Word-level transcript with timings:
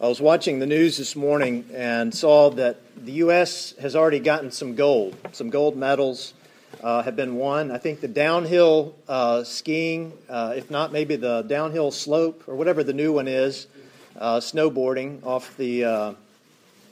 I 0.00 0.06
was 0.06 0.20
watching 0.20 0.60
the 0.60 0.66
news 0.66 0.96
this 0.96 1.16
morning 1.16 1.68
and 1.74 2.14
saw 2.14 2.50
that 2.50 2.76
the 3.04 3.10
U.S. 3.14 3.74
has 3.80 3.96
already 3.96 4.20
gotten 4.20 4.52
some 4.52 4.76
gold. 4.76 5.16
Some 5.32 5.50
gold 5.50 5.76
medals 5.76 6.34
uh, 6.84 7.02
have 7.02 7.16
been 7.16 7.34
won. 7.34 7.72
I 7.72 7.78
think 7.78 8.00
the 8.00 8.06
downhill 8.06 8.94
uh, 9.08 9.42
skiing, 9.42 10.12
uh, 10.28 10.54
if 10.56 10.70
not 10.70 10.92
maybe 10.92 11.16
the 11.16 11.42
downhill 11.42 11.90
slope 11.90 12.44
or 12.46 12.54
whatever 12.54 12.84
the 12.84 12.92
new 12.92 13.12
one 13.12 13.26
is, 13.26 13.66
uh, 14.16 14.36
snowboarding 14.36 15.26
off 15.26 15.56
the 15.56 15.84
uh, 15.84 16.12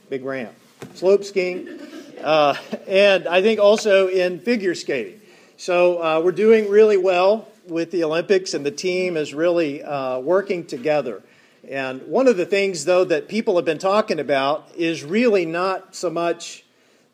big 0.09 0.25
ramp, 0.25 0.51
slope 0.95 1.23
skiing, 1.23 1.79
uh, 2.21 2.55
and 2.89 3.25
I 3.25 3.41
think 3.41 3.61
also 3.61 4.09
in 4.09 4.41
figure 4.41 4.75
skating. 4.75 5.21
So 5.55 6.21
we're 6.21 6.33
doing 6.33 6.69
really 6.69 6.97
well 6.97 7.47
with 7.69 7.89
the 7.91 8.03
Olympics, 8.03 8.53
and 8.53 8.65
the 8.65 8.71
team 8.71 9.15
is 9.15 9.33
really 9.33 9.81
working 10.21 10.65
together. 10.65 11.23
And 11.69 12.07
one 12.07 12.27
of 12.27 12.37
the 12.37 12.45
things, 12.45 12.85
though, 12.85 13.03
that 13.03 13.27
people 13.27 13.57
have 13.57 13.65
been 13.65 13.77
talking 13.77 14.19
about 14.19 14.69
is 14.77 15.03
really 15.03 15.45
not 15.45 15.95
so 15.95 16.09
much 16.09 16.63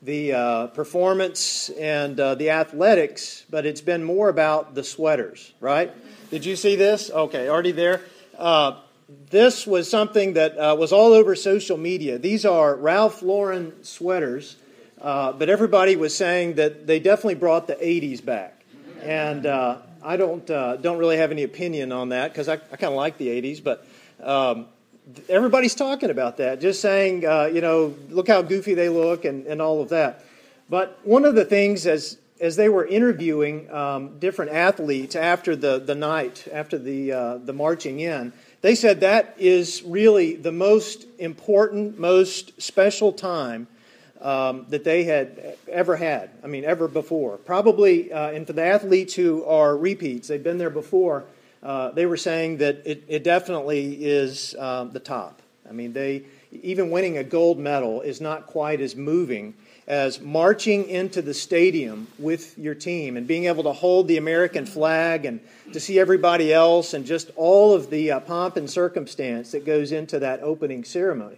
the 0.00 0.32
uh, 0.32 0.66
performance 0.68 1.70
and 1.70 2.20
uh, 2.20 2.34
the 2.36 2.50
athletics, 2.50 3.44
but 3.50 3.66
it's 3.66 3.80
been 3.80 4.04
more 4.04 4.28
about 4.28 4.74
the 4.74 4.84
sweaters, 4.84 5.52
right? 5.60 5.90
Did 6.30 6.44
you 6.44 6.54
see 6.56 6.76
this? 6.76 7.10
Okay, 7.10 7.48
already 7.48 7.72
there. 7.72 8.02
Uh, 8.38 8.76
this 9.30 9.66
was 9.66 9.90
something 9.90 10.34
that 10.34 10.56
uh, 10.56 10.76
was 10.78 10.92
all 10.92 11.14
over 11.14 11.34
social 11.34 11.78
media. 11.78 12.18
These 12.18 12.44
are 12.44 12.76
Ralph 12.76 13.22
Lauren 13.22 13.82
sweaters, 13.82 14.56
uh, 15.00 15.32
but 15.32 15.48
everybody 15.48 15.96
was 15.96 16.14
saying 16.14 16.54
that 16.54 16.86
they 16.86 17.00
definitely 17.00 17.36
brought 17.36 17.66
the 17.66 17.76
80s 17.76 18.24
back. 18.24 18.62
And 19.02 19.46
uh, 19.46 19.78
I 20.02 20.16
don't, 20.16 20.46
don't 20.46 20.98
really 20.98 21.16
have 21.16 21.32
any 21.32 21.42
opinion 21.42 21.92
on 21.92 22.10
that 22.10 22.32
because 22.32 22.48
I, 22.48 22.54
I 22.54 22.76
kind 22.76 22.84
of 22.84 22.94
like 22.94 23.18
the 23.18 23.28
80s, 23.28 23.62
but 23.64 23.86
um, 24.24 24.66
everybody's 25.28 25.74
talking 25.74 26.10
about 26.10 26.38
that, 26.38 26.60
just 26.60 26.80
saying, 26.80 27.26
uh, 27.26 27.50
you 27.52 27.60
know, 27.60 27.94
look 28.08 28.28
how 28.28 28.42
goofy 28.42 28.74
they 28.74 28.88
look 28.88 29.24
and, 29.24 29.46
and 29.46 29.60
all 29.60 29.80
of 29.80 29.90
that. 29.90 30.24
But 30.68 30.98
one 31.04 31.24
of 31.24 31.34
the 31.34 31.44
things 31.44 31.86
as 31.86 32.18
as 32.40 32.56
they 32.56 32.68
were 32.68 32.84
interviewing 32.84 33.70
um, 33.72 34.18
different 34.18 34.52
athletes 34.52 35.14
after 35.14 35.54
the, 35.54 35.78
the 35.78 35.94
night, 35.94 36.46
after 36.52 36.76
the, 36.76 37.12
uh, 37.12 37.38
the 37.38 37.52
marching 37.52 38.00
in, 38.00 38.32
they 38.60 38.74
said 38.74 39.00
that 39.00 39.34
is 39.38 39.82
really 39.84 40.34
the 40.34 40.52
most 40.52 41.06
important, 41.18 41.98
most 41.98 42.60
special 42.60 43.12
time 43.12 43.66
um, 44.20 44.66
that 44.70 44.84
they 44.84 45.04
had 45.04 45.56
ever 45.68 45.96
had. 45.96 46.30
I 46.42 46.46
mean, 46.46 46.64
ever 46.64 46.88
before. 46.88 47.36
Probably, 47.36 48.12
uh, 48.12 48.30
and 48.30 48.46
for 48.46 48.52
the 48.52 48.64
athletes 48.64 49.14
who 49.14 49.44
are 49.44 49.76
repeats, 49.76 50.28
they've 50.28 50.42
been 50.42 50.58
there 50.58 50.70
before, 50.70 51.24
uh, 51.64 51.90
they 51.92 52.06
were 52.06 52.16
saying 52.16 52.58
that 52.58 52.82
it, 52.84 53.04
it 53.08 53.24
definitely 53.24 54.04
is 54.04 54.54
um, 54.58 54.90
the 54.90 55.00
top. 55.00 55.40
I 55.68 55.72
mean, 55.72 55.94
they 55.94 56.24
even 56.62 56.90
winning 56.90 57.18
a 57.18 57.24
gold 57.24 57.58
medal 57.58 58.02
is 58.02 58.20
not 58.20 58.46
quite 58.46 58.80
as 58.80 58.94
moving 58.94 59.54
as 59.86 60.20
marching 60.20 60.88
into 60.88 61.20
the 61.20 61.34
stadium 61.34 62.06
with 62.18 62.56
your 62.58 62.74
team 62.74 63.16
and 63.16 63.26
being 63.26 63.44
able 63.44 63.62
to 63.64 63.72
hold 63.72 64.08
the 64.08 64.16
American 64.16 64.64
flag 64.64 65.26
and 65.26 65.40
to 65.72 65.80
see 65.80 65.98
everybody 65.98 66.52
else 66.52 66.94
and 66.94 67.04
just 67.04 67.30
all 67.36 67.74
of 67.74 67.90
the 67.90 68.10
uh, 68.10 68.20
pomp 68.20 68.56
and 68.56 68.70
circumstance 68.70 69.52
that 69.52 69.66
goes 69.66 69.92
into 69.92 70.18
that 70.18 70.40
opening 70.42 70.84
ceremony. 70.84 71.36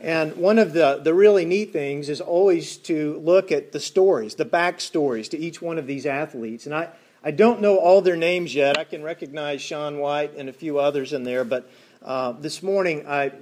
And 0.00 0.36
one 0.36 0.58
of 0.58 0.72
the, 0.72 1.00
the 1.02 1.14
really 1.14 1.44
neat 1.44 1.72
things 1.72 2.08
is 2.08 2.20
always 2.20 2.76
to 2.78 3.18
look 3.24 3.52
at 3.52 3.72
the 3.72 3.80
stories, 3.80 4.34
the 4.34 4.44
backstories 4.44 5.30
to 5.30 5.38
each 5.38 5.62
one 5.62 5.78
of 5.78 5.86
these 5.86 6.06
athletes. 6.06 6.66
And 6.66 6.74
I, 6.74 6.88
I 7.26 7.32
don't 7.32 7.60
know 7.60 7.78
all 7.78 8.02
their 8.02 8.14
names 8.14 8.54
yet. 8.54 8.78
I 8.78 8.84
can 8.84 9.02
recognize 9.02 9.60
Shaun 9.60 9.98
White 9.98 10.36
and 10.36 10.48
a 10.48 10.52
few 10.52 10.78
others 10.78 11.12
in 11.12 11.24
there, 11.24 11.42
but 11.42 11.68
uh, 12.04 12.30
this 12.30 12.62
morning 12.62 13.04
I 13.08 13.32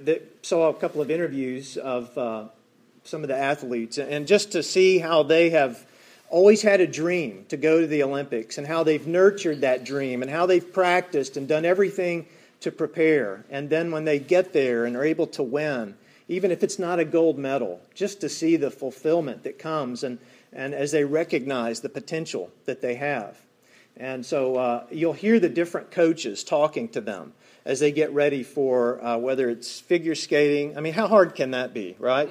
saw 0.41 0.69
a 0.69 0.73
couple 0.73 1.01
of 1.01 1.11
interviews 1.11 1.77
of 1.77 2.17
uh, 2.17 2.45
some 3.03 3.21
of 3.21 3.27
the 3.27 3.37
athletes, 3.37 3.99
and 3.99 4.25
just 4.25 4.53
to 4.53 4.63
see 4.63 4.97
how 4.97 5.21
they 5.21 5.51
have 5.51 5.85
always 6.31 6.63
had 6.63 6.81
a 6.81 6.87
dream 6.87 7.45
to 7.49 7.57
go 7.57 7.79
to 7.79 7.85
the 7.85 8.01
Olympics 8.01 8.57
and 8.57 8.65
how 8.65 8.81
they've 8.81 9.05
nurtured 9.05 9.61
that 9.61 9.83
dream 9.83 10.23
and 10.23 10.31
how 10.31 10.47
they've 10.47 10.73
practiced 10.73 11.37
and 11.37 11.47
done 11.47 11.63
everything 11.63 12.25
to 12.61 12.71
prepare. 12.71 13.45
And 13.51 13.69
then 13.69 13.91
when 13.91 14.03
they 14.03 14.17
get 14.17 14.51
there 14.51 14.85
and 14.85 14.95
are 14.95 15.05
able 15.05 15.27
to 15.27 15.43
win, 15.43 15.93
even 16.27 16.49
if 16.49 16.63
it's 16.63 16.79
not 16.79 16.97
a 16.97 17.05
gold 17.05 17.37
medal, 17.37 17.81
just 17.93 18.19
to 18.21 18.29
see 18.29 18.55
the 18.55 18.71
fulfillment 18.71 19.43
that 19.43 19.59
comes 19.59 20.03
and, 20.03 20.17
and 20.51 20.73
as 20.73 20.91
they 20.91 21.03
recognize 21.03 21.81
the 21.81 21.89
potential 21.89 22.49
that 22.65 22.81
they 22.81 22.95
have. 22.95 23.44
And 23.97 24.25
so 24.25 24.57
uh, 24.57 24.83
you'll 24.91 25.13
hear 25.13 25.39
the 25.39 25.49
different 25.49 25.91
coaches 25.91 26.43
talking 26.43 26.89
to 26.89 27.01
them 27.01 27.33
as 27.65 27.79
they 27.79 27.91
get 27.91 28.11
ready 28.13 28.43
for 28.43 29.03
uh, 29.03 29.17
whether 29.17 29.49
it's 29.49 29.79
figure 29.79 30.15
skating. 30.15 30.77
I 30.77 30.81
mean, 30.81 30.93
how 30.93 31.07
hard 31.07 31.35
can 31.35 31.51
that 31.51 31.73
be, 31.73 31.95
right? 31.97 32.29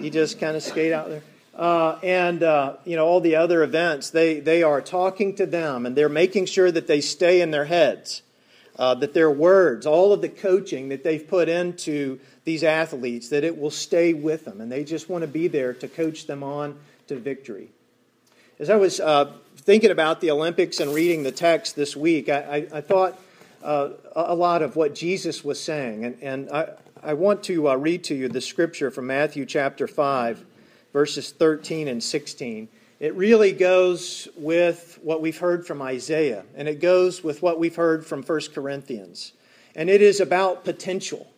You 0.00 0.10
just 0.10 0.38
kind 0.38 0.56
of 0.56 0.62
skate 0.62 0.92
out 0.92 1.08
there. 1.08 1.22
Uh, 1.54 1.98
and 2.02 2.42
uh, 2.42 2.76
you 2.84 2.96
know 2.96 3.06
all 3.06 3.20
the 3.20 3.36
other 3.36 3.62
events, 3.62 4.10
they 4.10 4.40
they 4.40 4.62
are 4.62 4.80
talking 4.80 5.34
to 5.36 5.44
them, 5.44 5.84
and 5.84 5.94
they're 5.94 6.08
making 6.08 6.46
sure 6.46 6.70
that 6.70 6.86
they 6.86 7.02
stay 7.02 7.42
in 7.42 7.50
their 7.50 7.66
heads, 7.66 8.22
uh, 8.78 8.94
that 8.94 9.12
their 9.12 9.30
words, 9.30 9.84
all 9.84 10.12
of 10.14 10.22
the 10.22 10.28
coaching 10.28 10.88
that 10.88 11.04
they've 11.04 11.28
put 11.28 11.50
into 11.50 12.18
these 12.44 12.64
athletes, 12.64 13.28
that 13.28 13.44
it 13.44 13.58
will 13.58 13.70
stay 13.70 14.14
with 14.14 14.46
them, 14.46 14.60
and 14.60 14.72
they 14.72 14.84
just 14.84 15.10
want 15.10 15.22
to 15.22 15.28
be 15.28 15.48
there 15.48 15.74
to 15.74 15.88
coach 15.88 16.26
them 16.26 16.42
on 16.42 16.78
to 17.08 17.16
victory. 17.16 17.68
As 18.58 18.70
I 18.70 18.76
was 18.76 19.00
uh, 19.00 19.32
thinking 19.70 19.92
about 19.92 20.20
the 20.20 20.32
Olympics 20.32 20.80
and 20.80 20.92
reading 20.92 21.22
the 21.22 21.30
text 21.30 21.76
this 21.76 21.94
week, 21.94 22.28
I, 22.28 22.66
I, 22.72 22.78
I 22.78 22.80
thought 22.80 23.16
uh, 23.62 23.90
a 24.16 24.34
lot 24.34 24.62
of 24.62 24.74
what 24.74 24.96
Jesus 24.96 25.44
was 25.44 25.62
saying. 25.62 26.04
And, 26.04 26.18
and 26.20 26.50
I, 26.50 26.70
I 27.04 27.14
want 27.14 27.44
to 27.44 27.68
uh, 27.68 27.76
read 27.76 28.02
to 28.02 28.16
you 28.16 28.28
the 28.28 28.40
scripture 28.40 28.90
from 28.90 29.06
Matthew 29.06 29.46
chapter 29.46 29.86
5, 29.86 30.44
verses 30.92 31.30
13 31.30 31.86
and 31.86 32.02
16. 32.02 32.68
It 32.98 33.14
really 33.14 33.52
goes 33.52 34.26
with 34.36 34.98
what 35.04 35.22
we've 35.22 35.38
heard 35.38 35.64
from 35.64 35.80
Isaiah, 35.82 36.42
and 36.56 36.66
it 36.66 36.80
goes 36.80 37.22
with 37.22 37.40
what 37.40 37.60
we've 37.60 37.76
heard 37.76 38.04
from 38.04 38.24
1 38.24 38.40
Corinthians. 38.52 39.34
And 39.76 39.88
it 39.88 40.02
is 40.02 40.18
about 40.18 40.64
potential. 40.64 41.30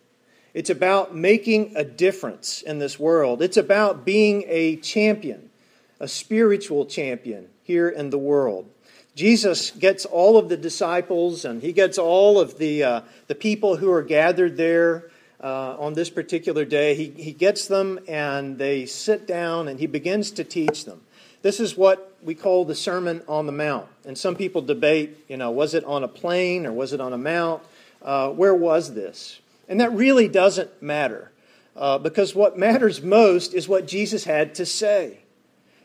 It's 0.55 0.71
about 0.71 1.15
making 1.15 1.73
a 1.75 1.83
difference 1.83 2.63
in 2.63 2.79
this 2.79 2.97
world. 2.97 3.43
It's 3.43 3.57
about 3.57 4.05
being 4.05 4.43
a 4.47 4.77
champion, 4.77 5.51
a 5.99 6.07
spiritual 6.07 6.87
champion, 6.87 7.49
here 7.63 7.89
in 7.89 8.09
the 8.09 8.17
world. 8.17 8.69
Jesus 9.15 9.71
gets 9.71 10.05
all 10.05 10.37
of 10.37 10.49
the 10.49 10.57
disciples 10.57 11.45
and 11.45 11.61
he 11.61 11.71
gets 11.71 11.97
all 11.97 12.39
of 12.39 12.57
the, 12.57 12.83
uh, 12.83 13.01
the 13.27 13.35
people 13.35 13.77
who 13.77 13.91
are 13.91 14.01
gathered 14.01 14.57
there 14.57 15.09
uh, 15.39 15.75
on 15.77 15.93
this 15.93 16.09
particular 16.09 16.65
day. 16.65 16.95
He, 16.95 17.09
he 17.09 17.31
gets 17.31 17.67
them 17.67 17.99
and 18.07 18.57
they 18.57 18.85
sit 18.85 19.27
down 19.27 19.67
and 19.67 19.79
he 19.79 19.85
begins 19.85 20.31
to 20.31 20.43
teach 20.43 20.85
them. 20.85 21.01
This 21.43 21.59
is 21.59 21.77
what 21.77 22.15
we 22.23 22.35
call 22.35 22.65
the 22.65 22.73
Sermon 22.73 23.21
on 23.27 23.45
the 23.45 23.51
Mount. 23.51 23.87
And 24.05 24.17
some 24.17 24.35
people 24.35 24.61
debate, 24.61 25.25
you 25.27 25.37
know, 25.37 25.51
was 25.51 25.73
it 25.73 25.83
on 25.83 26.03
a 26.03 26.07
plain 26.07 26.65
or 26.65 26.71
was 26.71 26.93
it 26.93 27.01
on 27.01 27.13
a 27.13 27.17
mount? 27.17 27.61
Uh, 28.01 28.29
where 28.29 28.55
was 28.55 28.93
this? 28.93 29.39
And 29.67 29.79
that 29.79 29.91
really 29.91 30.27
doesn't 30.27 30.81
matter 30.81 31.31
uh, 31.75 31.97
because 31.97 32.33
what 32.33 32.57
matters 32.57 33.01
most 33.01 33.53
is 33.53 33.67
what 33.67 33.87
Jesus 33.87 34.23
had 34.23 34.55
to 34.55 34.65
say. 34.65 35.19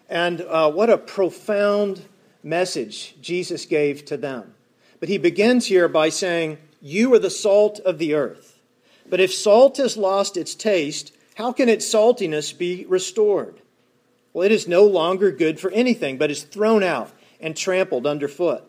And 0.08 0.40
uh, 0.40 0.70
what 0.70 0.90
a 0.90 0.98
profound 0.98 2.02
message 2.42 3.14
Jesus 3.20 3.66
gave 3.66 4.04
to 4.06 4.16
them. 4.16 4.54
But 5.00 5.08
he 5.08 5.18
begins 5.18 5.66
here 5.66 5.88
by 5.88 6.08
saying, 6.08 6.58
You 6.80 7.12
are 7.14 7.18
the 7.18 7.30
salt 7.30 7.78
of 7.80 7.98
the 7.98 8.14
earth. 8.14 8.58
But 9.08 9.20
if 9.20 9.32
salt 9.32 9.76
has 9.76 9.96
lost 9.96 10.36
its 10.36 10.54
taste, 10.54 11.14
how 11.36 11.52
can 11.52 11.68
its 11.68 11.86
saltiness 11.86 12.56
be 12.56 12.84
restored? 12.88 13.60
Well, 14.32 14.44
it 14.44 14.52
is 14.52 14.68
no 14.68 14.84
longer 14.84 15.30
good 15.30 15.60
for 15.60 15.70
anything, 15.70 16.18
but 16.18 16.30
is 16.30 16.42
thrown 16.42 16.82
out 16.82 17.12
and 17.40 17.56
trampled 17.56 18.06
underfoot. 18.06 18.64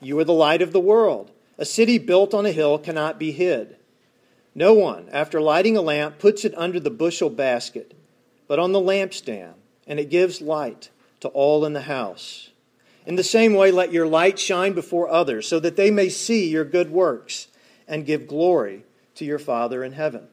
You 0.00 0.18
are 0.18 0.24
the 0.24 0.32
light 0.32 0.62
of 0.62 0.72
the 0.72 0.80
world. 0.80 1.30
A 1.58 1.64
city 1.64 1.98
built 1.98 2.34
on 2.34 2.44
a 2.44 2.52
hill 2.52 2.78
cannot 2.78 3.18
be 3.18 3.32
hid. 3.32 3.76
No 4.54 4.74
one, 4.74 5.08
after 5.10 5.40
lighting 5.40 5.76
a 5.76 5.82
lamp, 5.82 6.18
puts 6.18 6.44
it 6.44 6.54
under 6.56 6.80
the 6.80 6.90
bushel 6.90 7.30
basket, 7.30 7.94
but 8.48 8.58
on 8.58 8.72
the 8.72 8.80
lampstand 8.80 9.54
and 9.86 9.98
it 9.98 10.10
gives 10.10 10.40
light 10.40 10.90
to 11.20 11.28
all 11.28 11.64
in 11.64 11.72
the 11.72 11.82
house. 11.82 12.50
In 13.06 13.14
the 13.14 13.24
same 13.24 13.54
way, 13.54 13.70
let 13.70 13.92
your 13.92 14.06
light 14.06 14.38
shine 14.38 14.72
before 14.72 15.08
others, 15.08 15.46
so 15.46 15.60
that 15.60 15.76
they 15.76 15.90
may 15.90 16.08
see 16.08 16.48
your 16.48 16.64
good 16.64 16.90
works 16.90 17.48
and 17.86 18.04
give 18.04 18.26
glory 18.26 18.82
to 19.14 19.24
your 19.24 19.38
Father 19.38 19.84
in 19.84 19.92
heaven. 19.92 20.26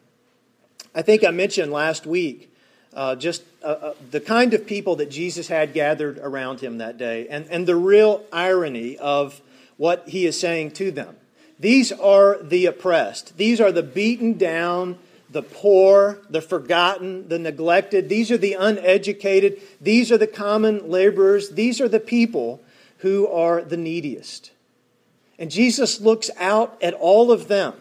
I 0.96 1.02
think 1.02 1.24
I 1.24 1.32
mentioned 1.32 1.72
last 1.72 2.06
week 2.06 2.52
uh, 2.96 3.16
just 3.16 3.44
uh, 3.64 3.68
uh, 3.68 3.94
the 4.12 4.20
kind 4.20 4.54
of 4.54 4.66
people 4.68 4.96
that 4.98 5.10
Jesus 5.10 5.48
had 5.48 5.74
gathered 5.74 6.18
around 6.20 6.60
him 6.60 6.78
that 6.80 6.98
day, 6.98 7.28
and, 7.28 7.48
and 7.50 7.68
the 7.68 7.76
real 7.76 8.24
irony 8.32 8.98
of 8.98 9.42
what 9.78 10.10
he 10.10 10.26
is 10.26 10.40
saying 10.40 10.72
to 10.72 10.92
them. 10.92 11.16
These 11.60 11.92
are 11.92 12.42
the 12.42 12.66
oppressed, 12.66 13.38
these 13.38 13.62
are 13.62 13.72
the 13.72 13.84
beaten 13.84 14.38
down, 14.38 14.98
the 15.33 15.44
poor, 15.44 16.19
the 16.30 16.41
forgotten, 16.41 17.27
the 17.27 17.39
neglected. 17.39 18.07
These 18.09 18.31
are 18.31 18.38
the 18.38 18.53
uneducated. 18.53 19.62
These 19.81 20.12
are 20.12 20.18
the 20.18 20.27
common 20.27 20.89
laborers. 20.89 21.50
These 21.51 21.81
are 21.81 21.89
the 21.89 22.00
people 22.00 22.62
who 23.00 23.27
are 23.27 23.62
the 23.62 23.77
neediest. 23.77 24.51
And 25.38 25.51
Jesus 25.51 26.00
looks 26.00 26.30
out 26.38 26.77
at 26.81 26.94
all 26.94 27.31
of 27.31 27.47
them 27.47 27.74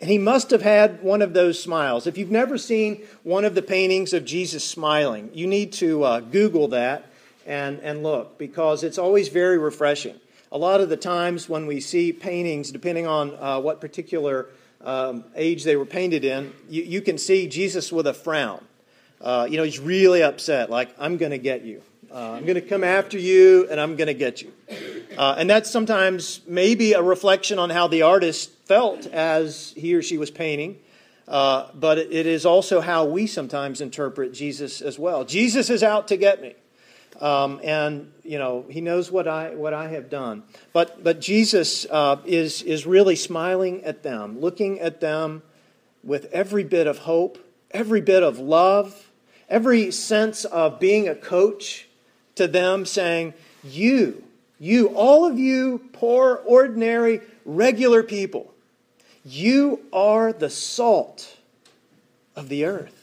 And 0.00 0.10
he 0.10 0.18
must 0.18 0.50
have 0.50 0.62
had 0.62 1.02
one 1.02 1.22
of 1.22 1.32
those 1.32 1.62
smiles. 1.62 2.06
If 2.06 2.18
you've 2.18 2.30
never 2.30 2.58
seen 2.58 3.02
one 3.22 3.44
of 3.44 3.54
the 3.54 3.62
paintings 3.62 4.12
of 4.12 4.24
Jesus 4.24 4.62
smiling, 4.62 5.30
you 5.32 5.46
need 5.46 5.72
to 5.74 6.04
uh, 6.04 6.20
Google 6.20 6.68
that 6.68 7.06
and, 7.46 7.80
and 7.80 8.02
look 8.02 8.36
because 8.36 8.84
it's 8.84 8.98
always 8.98 9.28
very 9.28 9.56
refreshing. 9.56 10.16
A 10.52 10.58
lot 10.58 10.80
of 10.80 10.90
the 10.90 10.96
times 10.98 11.48
when 11.48 11.66
we 11.66 11.80
see 11.80 12.12
paintings, 12.12 12.70
depending 12.70 13.06
on 13.06 13.34
uh, 13.36 13.58
what 13.60 13.80
particular 13.80 14.48
um, 14.86 15.24
age 15.34 15.64
they 15.64 15.76
were 15.76 15.84
painted 15.84 16.24
in, 16.24 16.54
you, 16.70 16.84
you, 16.84 17.02
can 17.02 17.18
see 17.18 17.48
Jesus 17.48 17.92
with 17.92 18.06
a 18.06 18.14
frown. 18.14 18.64
Uh, 19.20 19.46
you 19.50 19.56
know, 19.56 19.64
he's 19.64 19.80
really 19.80 20.22
upset, 20.22 20.70
like, 20.70 20.94
I'm 20.98 21.16
going 21.16 21.32
to 21.32 21.38
get 21.38 21.62
you. 21.62 21.82
Uh, 22.10 22.32
I'm 22.32 22.44
going 22.44 22.54
to 22.54 22.60
come 22.60 22.84
after 22.84 23.18
you 23.18 23.68
and 23.68 23.80
I'm 23.80 23.96
going 23.96 24.06
to 24.06 24.14
get 24.14 24.40
you. 24.40 24.52
Uh, 25.18 25.34
and 25.38 25.50
that's 25.50 25.68
sometimes 25.70 26.40
maybe 26.46 26.92
a 26.92 27.02
reflection 27.02 27.58
on 27.58 27.68
how 27.68 27.88
the 27.88 28.02
artist 28.02 28.50
felt 28.64 29.06
as 29.06 29.74
he 29.76 29.94
or 29.94 30.02
she 30.02 30.16
was 30.18 30.30
painting. 30.30 30.78
Uh, 31.26 31.68
but 31.74 31.98
it 31.98 32.26
is 32.26 32.46
also 32.46 32.80
how 32.80 33.04
we 33.06 33.26
sometimes 33.26 33.80
interpret 33.80 34.32
Jesus 34.32 34.80
as 34.80 34.98
well. 34.98 35.24
Jesus 35.24 35.68
is 35.68 35.82
out 35.82 36.08
to 36.08 36.16
get 36.16 36.40
me. 36.40 36.54
Um, 37.20 37.60
and 37.62 38.12
you 38.22 38.38
know 38.38 38.64
he 38.68 38.80
knows 38.80 39.10
what 39.10 39.26
I 39.28 39.54
what 39.54 39.72
I 39.72 39.88
have 39.88 40.10
done. 40.10 40.42
But 40.72 41.02
but 41.02 41.20
Jesus 41.20 41.86
uh, 41.90 42.18
is 42.24 42.62
is 42.62 42.86
really 42.86 43.16
smiling 43.16 43.84
at 43.84 44.02
them, 44.02 44.40
looking 44.40 44.80
at 44.80 45.00
them 45.00 45.42
with 46.02 46.26
every 46.32 46.64
bit 46.64 46.86
of 46.86 46.98
hope, 46.98 47.38
every 47.70 48.00
bit 48.00 48.22
of 48.22 48.38
love, 48.38 49.10
every 49.48 49.90
sense 49.90 50.44
of 50.44 50.78
being 50.78 51.08
a 51.08 51.14
coach 51.14 51.88
to 52.34 52.46
them, 52.46 52.84
saying, 52.86 53.34
"You, 53.64 54.22
you, 54.58 54.88
all 54.88 55.24
of 55.24 55.38
you, 55.38 55.88
poor, 55.92 56.42
ordinary, 56.44 57.20
regular 57.44 58.02
people, 58.02 58.52
you 59.24 59.80
are 59.92 60.32
the 60.32 60.50
salt 60.50 61.36
of 62.34 62.48
the 62.48 62.64
earth." 62.64 62.95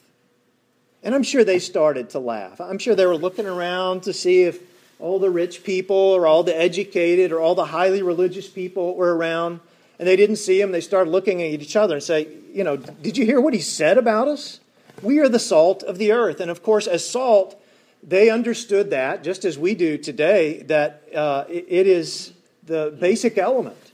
And 1.04 1.14
I'm 1.14 1.24
sure 1.24 1.44
they 1.44 1.60
started 1.60 2.10
to 2.12 2.20
laugh. 2.20 2.62
I'm 2.62 2.80
sure 2.80 2.96
they 2.96 3.06
were 3.06 3.18
looking 3.18 3.46
around 3.46 4.04
to 4.04 4.14
see 4.14 4.44
if 4.44 4.62
all 5.00 5.20
the 5.20 5.30
rich 5.30 5.64
people 5.64 5.96
or 5.96 6.26
all 6.26 6.44
the 6.44 6.58
educated 6.58 7.32
or 7.34 7.42
all 7.42 7.56
the 7.56 7.66
highly 7.66 8.02
religious 8.02 8.48
people 8.48 8.96
were 8.96 9.16
around. 9.16 9.60
And 10.00 10.08
they 10.08 10.16
didn't 10.16 10.38
see 10.38 10.60
him. 10.60 10.72
They 10.72 10.82
started 10.82 11.12
looking 11.12 11.42
at 11.42 11.62
each 11.62 11.76
other 11.76 11.96
and 11.96 12.04
say, 12.04 12.28
You 12.54 12.64
know, 12.64 12.78
did 12.78 13.18
you 13.18 13.26
hear 13.26 13.42
what 13.42 13.54
he 13.54 13.60
said 13.60 13.98
about 13.98 14.28
us? 14.28 14.62
We 15.02 15.20
are 15.20 15.28
the 15.28 15.40
salt 15.40 15.84
of 15.84 15.98
the 15.98 16.14
earth. 16.14 16.40
And 16.40 16.50
of 16.50 16.64
course, 16.64 16.88
as 16.88 17.08
salt, 17.08 17.62
they 18.02 18.30
understood 18.30 18.90
that, 18.92 19.24
just 19.24 19.44
as 19.46 19.58
we 19.58 19.76
do 19.76 19.98
today, 19.98 20.64
that 20.64 21.04
uh, 21.14 21.46
it 21.50 21.88
is 21.88 22.34
the 22.66 22.96
basic 23.00 23.38
element, 23.38 23.92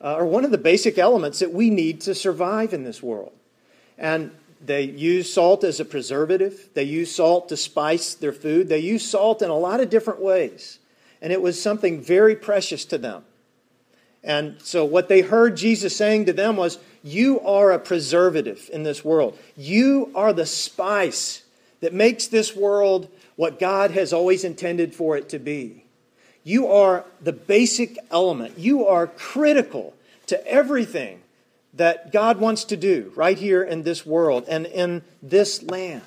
uh, 0.00 0.14
or 0.14 0.26
one 0.26 0.44
of 0.44 0.52
the 0.52 0.58
basic 0.58 0.98
elements 0.98 1.40
that 1.40 1.52
we 1.52 1.70
need 1.70 2.00
to 2.02 2.14
survive 2.14 2.72
in 2.72 2.84
this 2.84 3.02
world. 3.02 3.32
And 3.98 4.32
they 4.64 4.82
use 4.82 5.32
salt 5.32 5.64
as 5.64 5.80
a 5.80 5.84
preservative. 5.84 6.68
They 6.74 6.84
use 6.84 7.14
salt 7.14 7.48
to 7.48 7.56
spice 7.56 8.14
their 8.14 8.32
food. 8.32 8.68
They 8.68 8.78
use 8.78 9.08
salt 9.08 9.42
in 9.42 9.50
a 9.50 9.56
lot 9.56 9.80
of 9.80 9.90
different 9.90 10.20
ways. 10.20 10.78
And 11.20 11.32
it 11.32 11.42
was 11.42 11.60
something 11.60 12.00
very 12.00 12.36
precious 12.36 12.84
to 12.86 12.98
them. 12.98 13.24
And 14.24 14.60
so, 14.62 14.84
what 14.84 15.08
they 15.08 15.20
heard 15.20 15.56
Jesus 15.56 15.96
saying 15.96 16.26
to 16.26 16.32
them 16.32 16.56
was, 16.56 16.78
You 17.02 17.40
are 17.40 17.72
a 17.72 17.78
preservative 17.78 18.70
in 18.72 18.84
this 18.84 19.04
world. 19.04 19.36
You 19.56 20.12
are 20.14 20.32
the 20.32 20.46
spice 20.46 21.42
that 21.80 21.92
makes 21.92 22.28
this 22.28 22.54
world 22.54 23.08
what 23.34 23.58
God 23.58 23.90
has 23.92 24.12
always 24.12 24.44
intended 24.44 24.94
for 24.94 25.16
it 25.16 25.28
to 25.30 25.40
be. 25.40 25.84
You 26.44 26.68
are 26.68 27.04
the 27.20 27.32
basic 27.32 27.98
element. 28.10 28.58
You 28.58 28.86
are 28.86 29.08
critical 29.08 29.94
to 30.26 30.46
everything 30.46 31.21
that 31.74 32.12
God 32.12 32.38
wants 32.38 32.64
to 32.64 32.76
do 32.76 33.12
right 33.16 33.38
here 33.38 33.62
in 33.62 33.82
this 33.82 34.04
world 34.04 34.44
and 34.48 34.66
in 34.66 35.02
this 35.22 35.62
land. 35.62 36.02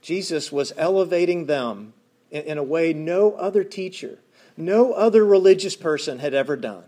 Jesus 0.00 0.50
was 0.50 0.72
elevating 0.76 1.46
them 1.46 1.92
in, 2.30 2.56
a 2.56 2.62
way 2.62 2.92
no 2.92 3.32
other 3.32 3.64
teacher, 3.64 4.18
no 4.56 4.92
other 4.92 5.24
religious 5.24 5.76
person 5.76 6.18
had 6.18 6.34
ever 6.34 6.56
done. 6.56 6.84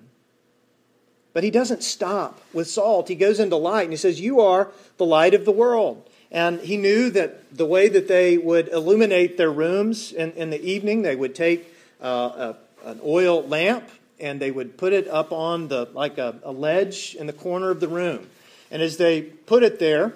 But 1.33 1.45
he 1.45 1.51
doesn't 1.51 1.83
stop 1.83 2.41
with 2.53 2.69
salt. 2.69 3.09
He 3.09 3.15
goes 3.15 3.39
into 3.39 3.57
light 3.57 3.85
and 3.85 3.93
he 3.93 3.97
says, 3.97 4.21
You 4.21 4.41
are 4.41 4.71
the 4.97 5.07
light 5.07 5.35
of 5.35 5.45
the 5.45 5.53
world. 5.53 6.09
And 6.31 6.61
he 6.61 6.77
knew 6.77 7.11
that 7.11 7.57
the 7.57 7.67
way 7.67 7.89
that 7.89 8.09
they 8.09 8.39
would 8.39 8.69
illuminate 8.69 9.37
their 9.37 9.51
rooms 9.51 10.13
in, 10.13 10.33
in 10.33 10.51
the 10.51 10.63
evening, 10.63 11.03
they 11.03 11.17
would 11.17 11.35
take 11.35 11.73
uh, 12.01 12.55
a, 12.85 12.89
an 12.89 13.01
oil 13.05 13.47
lamp 13.47 13.89
and 14.21 14.41
they 14.41 14.51
would 14.51 14.77
put 14.77 14.93
it 14.93 15.09
up 15.09 15.33
on 15.33 15.69
the 15.69 15.89
like 15.93 16.19
a, 16.19 16.39
a 16.43 16.53
ledge 16.53 17.15
in 17.15 17.27
the 17.27 17.33
corner 17.33 17.71
of 17.71 17.81
the 17.81 17.89
room. 17.89 18.27
And 18.71 18.83
as 18.83 18.97
they 18.97 19.23
put 19.23 19.63
it 19.63 19.79
there, 19.79 20.13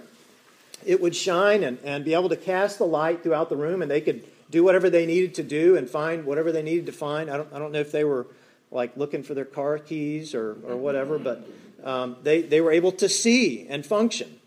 it 0.84 1.00
would 1.00 1.16
shine 1.16 1.64
and, 1.64 1.78
and 1.82 2.04
be 2.04 2.14
able 2.14 2.28
to 2.28 2.36
cast 2.36 2.78
the 2.78 2.86
light 2.86 3.22
throughout 3.22 3.48
the 3.48 3.56
room, 3.56 3.82
and 3.82 3.90
they 3.90 4.00
could 4.00 4.24
do 4.50 4.62
whatever 4.62 4.90
they 4.90 5.06
needed 5.06 5.34
to 5.34 5.42
do 5.42 5.76
and 5.76 5.88
find 5.88 6.24
whatever 6.24 6.52
they 6.52 6.62
needed 6.62 6.86
to 6.86 6.92
find. 6.92 7.30
I 7.30 7.36
don't, 7.38 7.52
I 7.52 7.58
don't 7.58 7.72
know 7.72 7.80
if 7.80 7.90
they 7.90 8.04
were 8.04 8.26
like 8.70 8.96
looking 8.96 9.22
for 9.22 9.34
their 9.34 9.44
car 9.44 9.78
keys 9.78 10.34
or, 10.34 10.56
or 10.66 10.76
whatever, 10.76 11.18
but 11.18 11.48
um, 11.82 12.16
they, 12.22 12.42
they 12.42 12.60
were 12.60 12.72
able 12.72 12.92
to 12.92 13.08
see 13.08 13.66
and 13.68 13.84
function. 13.84 14.38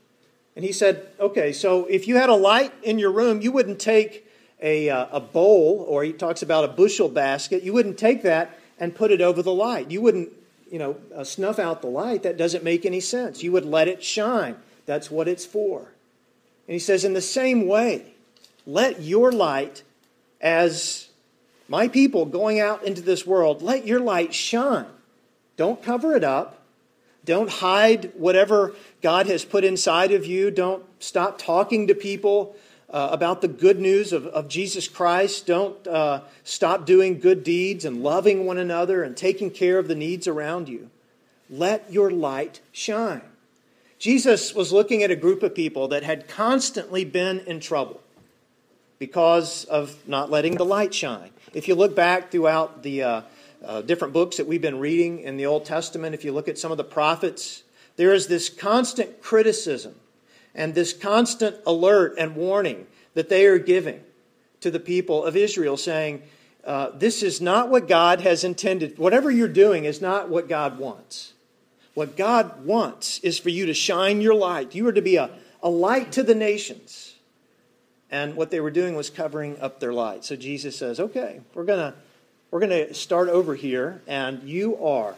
And 0.55 0.65
he 0.65 0.71
said, 0.71 1.07
okay, 1.19 1.53
so 1.53 1.85
if 1.85 2.07
you 2.07 2.17
had 2.17 2.29
a 2.29 2.35
light 2.35 2.73
in 2.83 2.99
your 2.99 3.11
room, 3.11 3.41
you 3.41 3.51
wouldn't 3.51 3.79
take 3.79 4.27
a, 4.61 4.89
uh, 4.89 5.07
a 5.11 5.19
bowl, 5.19 5.85
or 5.87 6.03
he 6.03 6.13
talks 6.13 6.41
about 6.41 6.65
a 6.65 6.67
bushel 6.67 7.09
basket, 7.09 7.63
you 7.63 7.73
wouldn't 7.73 7.97
take 7.97 8.23
that 8.23 8.57
and 8.79 8.95
put 8.95 9.11
it 9.11 9.21
over 9.21 9.41
the 9.41 9.53
light. 9.53 9.91
You 9.91 10.01
wouldn't, 10.01 10.29
you 10.71 10.79
know, 10.79 10.97
uh, 11.15 11.23
snuff 11.23 11.59
out 11.59 11.81
the 11.81 11.87
light. 11.87 12.23
That 12.23 12.37
doesn't 12.37 12.63
make 12.63 12.85
any 12.85 12.99
sense. 12.99 13.43
You 13.43 13.51
would 13.51 13.65
let 13.65 13.87
it 13.87 14.03
shine. 14.03 14.57
That's 14.85 15.11
what 15.11 15.27
it's 15.27 15.45
for. 15.45 15.79
And 15.79 16.73
he 16.73 16.79
says, 16.79 17.03
in 17.03 17.13
the 17.13 17.21
same 17.21 17.67
way, 17.67 18.13
let 18.65 19.01
your 19.01 19.31
light, 19.31 19.83
as 20.41 21.09
my 21.67 21.87
people 21.87 22.25
going 22.25 22.59
out 22.59 22.83
into 22.83 23.01
this 23.01 23.25
world, 23.25 23.61
let 23.61 23.87
your 23.87 23.99
light 23.99 24.33
shine. 24.33 24.87
Don't 25.55 25.81
cover 25.81 26.15
it 26.15 26.23
up. 26.23 26.61
Don't 27.25 27.49
hide 27.49 28.11
whatever 28.15 28.73
God 29.01 29.27
has 29.27 29.43
put 29.43 29.63
inside 29.63 30.11
of 30.11 30.25
you. 30.25 30.51
Don't 30.51 30.83
stop 30.99 31.37
talking 31.37 31.87
to 31.87 31.95
people 31.95 32.55
uh, 32.89 33.09
about 33.11 33.41
the 33.41 33.47
good 33.47 33.79
news 33.79 34.13
of, 34.13 34.25
of 34.27 34.47
Jesus 34.47 34.87
Christ. 34.87 35.45
Don't 35.45 35.85
uh, 35.87 36.21
stop 36.43 36.85
doing 36.85 37.19
good 37.19 37.43
deeds 37.43 37.85
and 37.85 38.01
loving 38.03 38.45
one 38.45 38.57
another 38.57 39.03
and 39.03 39.15
taking 39.15 39.51
care 39.51 39.77
of 39.77 39.87
the 39.87 39.95
needs 39.95 40.27
around 40.27 40.69
you. 40.69 40.89
Let 41.49 41.91
your 41.91 42.11
light 42.11 42.61
shine. 42.71 43.21
Jesus 43.99 44.53
was 44.53 44.71
looking 44.71 45.03
at 45.03 45.11
a 45.11 45.15
group 45.15 45.43
of 45.43 45.55
people 45.55 45.87
that 45.89 46.03
had 46.03 46.27
constantly 46.27 47.03
been 47.03 47.39
in 47.41 47.59
trouble 47.59 48.01
because 48.99 49.65
of 49.65 50.07
not 50.07 50.29
letting 50.29 50.55
the 50.55 50.65
light 50.65 50.93
shine. 50.93 51.31
If 51.53 51.67
you 51.67 51.75
look 51.75 51.95
back 51.95 52.31
throughout 52.31 52.83
the 52.83 53.03
uh, 53.03 53.21
uh, 53.65 53.81
different 53.81 54.13
books 54.13 54.37
that 54.37 54.47
we've 54.47 54.61
been 54.61 54.79
reading 54.79 55.19
in 55.19 55.37
the 55.37 55.45
Old 55.45 55.65
Testament, 55.65 56.13
if 56.13 56.23
you 56.23 56.31
look 56.31 56.47
at 56.47 56.57
some 56.57 56.71
of 56.71 56.77
the 56.77 56.83
prophets, 56.83 57.63
there 57.95 58.13
is 58.13 58.27
this 58.27 58.49
constant 58.49 59.21
criticism 59.21 59.95
and 60.57 60.75
this 60.75 60.91
constant 60.91 61.55
alert 61.65 62.15
and 62.17 62.35
warning 62.35 62.87
that 63.13 63.29
they 63.29 63.45
are 63.45 63.59
giving 63.59 64.01
to 64.59 64.71
the 64.71 64.79
people 64.79 65.23
of 65.23 65.37
Israel, 65.37 65.77
saying, 65.77 66.23
uh, 66.65 66.89
This 66.89 67.23
is 67.23 67.39
not 67.39 67.69
what 67.69 67.87
God 67.87 68.21
has 68.21 68.43
intended. 68.43 68.97
Whatever 68.97 69.31
you're 69.31 69.47
doing 69.47 69.85
is 69.85 70.01
not 70.01 70.29
what 70.29 70.49
God 70.49 70.79
wants. 70.79 71.33
What 71.93 72.17
God 72.17 72.65
wants 72.65 73.19
is 73.19 73.39
for 73.39 73.49
you 73.49 73.67
to 73.67 73.73
shine 73.73 74.19
your 74.19 74.35
light. 74.35 74.75
You 74.75 74.87
are 74.87 74.93
to 74.93 75.01
be 75.01 75.15
a, 75.15 75.29
a 75.63 75.69
light 75.69 76.11
to 76.13 76.23
the 76.23 76.35
nations. 76.35 77.15
And 78.09 78.35
what 78.35 78.51
they 78.51 78.59
were 78.59 78.71
doing 78.71 78.95
was 78.95 79.09
covering 79.09 79.59
up 79.59 79.79
their 79.79 79.93
light. 79.93 80.25
So 80.25 80.35
Jesus 80.35 80.75
says, 80.75 80.99
Okay, 80.99 81.41
we're 81.53 81.65
going 81.65 81.91
to 81.91 81.97
we're 82.49 82.61
going 82.61 82.87
to 82.87 82.93
start 82.93 83.27
over 83.27 83.55
here, 83.55 84.01
and 84.07 84.41
you 84.43 84.77
are 84.83 85.15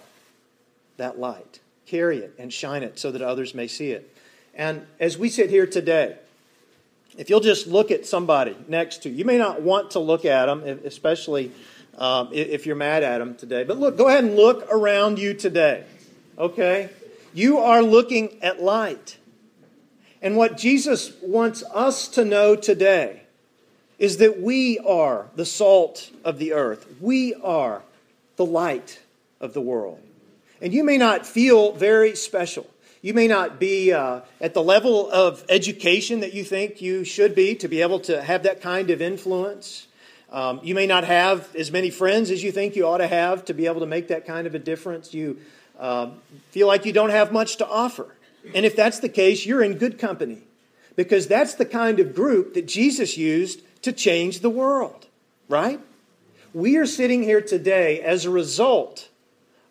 that 0.98 1.19
light. 1.19 1.60
Carry 1.86 2.17
it 2.17 2.34
and 2.39 2.51
shine 2.51 2.81
it 2.81 2.98
so 2.98 3.12
that 3.12 3.22
others 3.22 3.53
may 3.53 3.67
see 3.67 3.91
it. 3.91 4.15
And 4.60 4.86
as 5.00 5.18
we 5.18 5.30
sit 5.30 5.50
here 5.50 5.66
today, 5.66 6.18
if 7.18 7.30
you'll 7.30 7.39
just 7.39 7.66
look 7.66 7.92
at 7.92 8.06
somebody 8.06 8.58
next 8.68 9.04
to 9.04 9.10
you, 9.10 9.16
you 9.16 9.24
may 9.24 9.38
not 9.38 9.62
want 9.62 9.92
to 9.92 10.00
look 10.00 10.25
at 10.25 10.48
them, 10.48 10.63
especially 10.84 11.54
um, 11.98 12.28
if 12.34 12.66
you're 12.66 12.75
mad 12.75 13.01
at 13.01 13.20
them 13.20 13.36
today. 13.36 13.63
But 13.63 13.78
look, 13.78 13.98
go 13.98 14.10
ahead 14.10 14.25
and 14.25 14.36
look 14.36 14.68
around 14.70 15.18
you 15.18 15.34
today. 15.34 15.86
Okay? 16.38 16.89
You 17.34 17.60
are 17.60 17.82
looking 17.82 18.38
at 18.42 18.62
light. 18.62 19.18
And 20.22 20.36
what 20.36 20.58
Jesus 20.58 21.13
wants 21.22 21.63
us 21.74 22.10
to 22.10 22.25
know 22.25 22.58
today 22.58 23.22
is 23.98 24.18
that 24.18 24.42
we 24.42 24.78
are 24.80 25.28
the 25.38 25.46
salt 25.46 26.12
of 26.25 26.38
the 26.38 26.51
earth. 26.51 26.86
We 27.00 27.34
are 27.36 27.82
the 28.36 28.46
light 28.46 29.00
of 29.39 29.54
the 29.54 29.62
world. 29.62 30.01
And 30.62 30.74
you 30.74 30.84
may 30.84 30.98
not 30.98 31.25
feel 31.25 31.72
very 31.72 32.13
special. 32.18 32.70
You 33.01 33.13
may 33.13 33.27
not 33.27 33.60
be 33.60 33.94
uh, 33.94 34.22
at 34.41 34.53
the 34.53 34.62
level 34.62 35.10
of 35.10 35.46
education 35.48 36.20
that 36.20 36.34
you 36.34 36.44
think 36.44 36.82
you 36.82 37.06
should 37.06 37.34
be 37.34 37.56
to 37.56 37.68
be 37.68 37.82
able 37.82 38.00
to 38.01 38.22
have 38.22 38.44
that 38.44 38.62
kind 38.62 38.89
of 38.89 39.01
influence. 39.01 39.88
Um, 40.32 40.60
you 40.63 40.75
may 40.75 40.86
not 40.86 41.06
have 41.06 41.56
as 41.56 41.72
many 41.72 41.89
friends 41.89 42.29
as 42.29 42.44
you 42.44 42.51
think 42.51 42.75
you 42.75 42.86
ought 42.86 42.98
to 42.98 43.08
have 43.08 43.46
to 43.46 43.53
be 43.53 43.68
able 43.68 43.79
to 43.79 43.86
make 43.86 44.10
that 44.10 44.27
kind 44.27 44.46
of 44.46 44.53
a 44.53 44.60
difference. 44.60 45.13
You, 45.13 45.39
uh, 45.79 46.10
feel 46.51 46.68
like 46.68 46.86
you 46.86 46.91
don't 46.91 47.10
have 47.10 47.32
much 47.32 47.56
to 47.58 47.68
offer. 47.68 48.13
And 48.53 48.65
if 48.65 48.75
that's 48.75 49.00
the 49.00 49.10
case, 49.10 49.46
you're 49.46 49.63
in 49.63 49.77
good 49.77 49.98
company 49.98 50.44
because 50.96 51.27
that's 51.27 51.56
the 51.56 51.65
kind 51.65 52.00
of 52.00 52.13
group 52.13 52.53
that 52.56 52.68
Jesus 52.68 53.18
used 53.18 53.62
to 53.84 53.94
change 53.94 54.41
the 54.41 54.50
world, 54.50 55.08
right? 55.48 55.79
We 56.53 56.75
are 56.77 56.86
sitting 56.86 57.24
here 57.24 57.41
today 57.41 58.01
as 58.01 58.25
a 58.25 58.29
result 58.29 59.08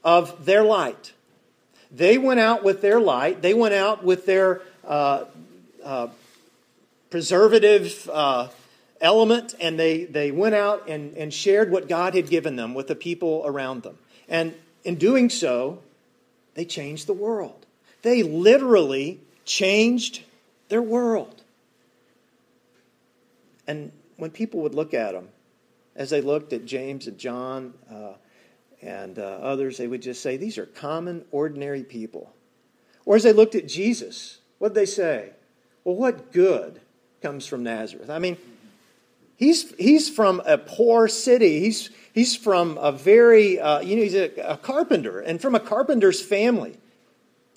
of 0.02 0.46
their 0.46 0.62
light. 0.62 1.12
They 1.90 2.18
went 2.18 2.40
out 2.40 2.62
with 2.62 2.82
their 2.82 3.00
light, 3.00 3.42
they 3.42 3.54
went 3.54 3.74
out 3.74 4.04
with 4.04 4.26
their 4.26 4.60
uh, 4.86 5.24
uh, 5.84 6.08
preservative 7.10 8.08
uh, 8.12 8.48
element, 9.00 9.54
and 9.60 9.78
they, 9.78 10.04
they 10.04 10.30
went 10.30 10.54
out 10.54 10.88
and, 10.88 11.16
and 11.16 11.32
shared 11.32 11.70
what 11.70 11.88
God 11.88 12.14
had 12.14 12.28
given 12.28 12.56
them 12.56 12.74
with 12.74 12.88
the 12.88 12.94
people 12.94 13.42
around 13.46 13.82
them. 13.82 13.98
And 14.28 14.54
in 14.84 14.96
doing 14.96 15.30
so, 15.30 15.80
they 16.54 16.64
changed 16.64 17.06
the 17.06 17.14
world. 17.14 17.66
They 18.02 18.22
literally 18.22 19.20
changed 19.44 20.22
their 20.68 20.82
world. 20.82 21.42
And 23.66 23.92
when 24.16 24.30
people 24.30 24.60
would 24.60 24.74
look 24.74 24.94
at 24.94 25.12
them, 25.12 25.28
as 25.94 26.10
they 26.10 26.20
looked 26.20 26.52
at 26.52 26.64
James 26.64 27.06
and 27.06 27.18
John 27.18 27.74
uh, 27.90 28.12
and 28.82 29.18
uh, 29.18 29.22
others, 29.22 29.76
they 29.76 29.86
would 29.86 30.02
just 30.02 30.22
say, 30.22 30.36
These 30.36 30.58
are 30.58 30.66
common, 30.66 31.24
ordinary 31.30 31.82
people. 31.82 32.32
Or 33.04 33.16
as 33.16 33.22
they 33.22 33.32
looked 33.32 33.54
at 33.54 33.66
Jesus, 33.66 34.38
what 34.58 34.68
did 34.68 34.74
they 34.74 34.86
say? 34.86 35.30
Well, 35.84 35.96
what 35.96 36.32
good 36.32 36.80
comes 37.22 37.46
from 37.46 37.62
Nazareth? 37.62 38.10
I 38.10 38.18
mean, 38.18 38.36
he's, 39.36 39.74
he's 39.76 40.10
from 40.10 40.42
a 40.44 40.58
poor 40.58 41.08
city. 41.08 41.60
He's, 41.60 41.90
he's 42.12 42.36
from 42.36 42.76
a 42.78 42.92
very, 42.92 43.58
uh, 43.58 43.80
you 43.80 43.96
know, 43.96 44.02
he's 44.02 44.14
a, 44.14 44.30
a 44.42 44.56
carpenter 44.56 45.20
and 45.20 45.40
from 45.40 45.54
a 45.54 45.60
carpenter's 45.60 46.20
family. 46.20 46.76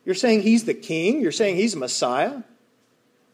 You're 0.06 0.16
saying 0.16 0.42
he's 0.42 0.64
the 0.64 0.74
king? 0.74 1.22
You're 1.22 1.32
saying 1.32 1.58
he's 1.58 1.76
Messiah? 1.76 2.42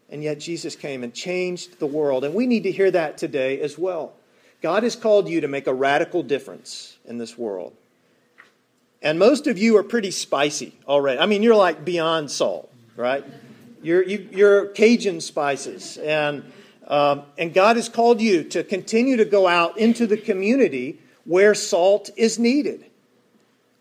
And 0.10 0.24
yet 0.24 0.40
Jesus 0.40 0.76
came 0.76 1.04
and 1.04 1.14
changed 1.14 1.80
the 1.80 1.86
world. 1.86 2.24
And 2.24 2.34
we 2.34 2.48
need 2.48 2.64
to 2.64 2.72
hear 2.72 2.90
that 2.92 3.18
today 3.18 3.62
as 3.62 3.78
well. 3.78 4.14
God 4.62 4.84
has 4.84 4.96
called 4.96 5.30
you 5.30 5.42
to 5.42 5.48
make 5.48 5.68
a 5.68 5.74
radical 5.74 6.24
difference 6.24 6.98
in 7.06 7.18
this 7.18 7.38
world. 7.38 7.76
And 9.02 9.20
most 9.20 9.48
of 9.48 9.58
you 9.58 9.78
are 9.78 9.84
pretty 9.84 10.12
spicy 10.12 10.74
already. 10.88 11.20
I 11.20 11.28
mean, 11.28 11.44
you're 11.44 11.56
like 11.56 11.86
beyond 11.86 12.32
salt, 12.32 12.72
right? 12.96 13.24
You're, 13.84 14.04
you, 14.04 14.28
you 14.32 14.48
are 14.48 14.66
Cajun 14.68 15.22
spices. 15.22 15.98
And, 15.98 16.52
um, 16.88 17.24
and 17.38 17.54
God 17.54 17.76
has 17.76 17.90
called 17.90 18.20
you 18.20 18.44
to 18.46 18.64
continue 18.64 19.18
to 19.18 19.26
go 19.26 19.48
out 19.48 19.78
into 19.78 20.08
the 20.08 20.18
community 20.18 21.00
where 21.26 21.54
salt 21.54 22.10
is 22.18 22.40
needed, 22.40 22.86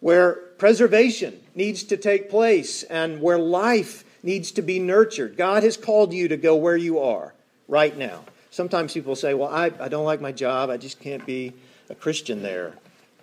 where 0.01 0.35
preservation 0.59 1.41
needs 1.55 1.85
to 1.85 1.97
take 1.97 2.29
place, 2.29 2.83
and 2.83 3.23
where 3.23 3.39
life 3.39 4.05
needs 4.23 4.51
to 4.53 4.63
be 4.63 4.79
nurtured. 4.79 5.37
God 5.37 5.63
has 5.63 5.77
called 5.77 6.13
you 6.13 6.29
to 6.29 6.37
go 6.37 6.57
where 6.57 6.77
you 6.77 6.99
are 6.99 7.33
right 7.69 7.97
now. 7.97 8.25
Sometimes 8.57 8.95
people 8.95 9.15
say, 9.15 9.35
Well, 9.35 9.51
I, 9.51 9.67
I 9.79 9.89
don't 9.89 10.07
like 10.07 10.23
my 10.23 10.33
job. 10.33 10.71
I 10.71 10.79
just 10.79 10.99
can't 10.99 11.27
be 11.27 11.53
a 11.91 11.95
Christian 11.95 12.43
there, 12.43 12.73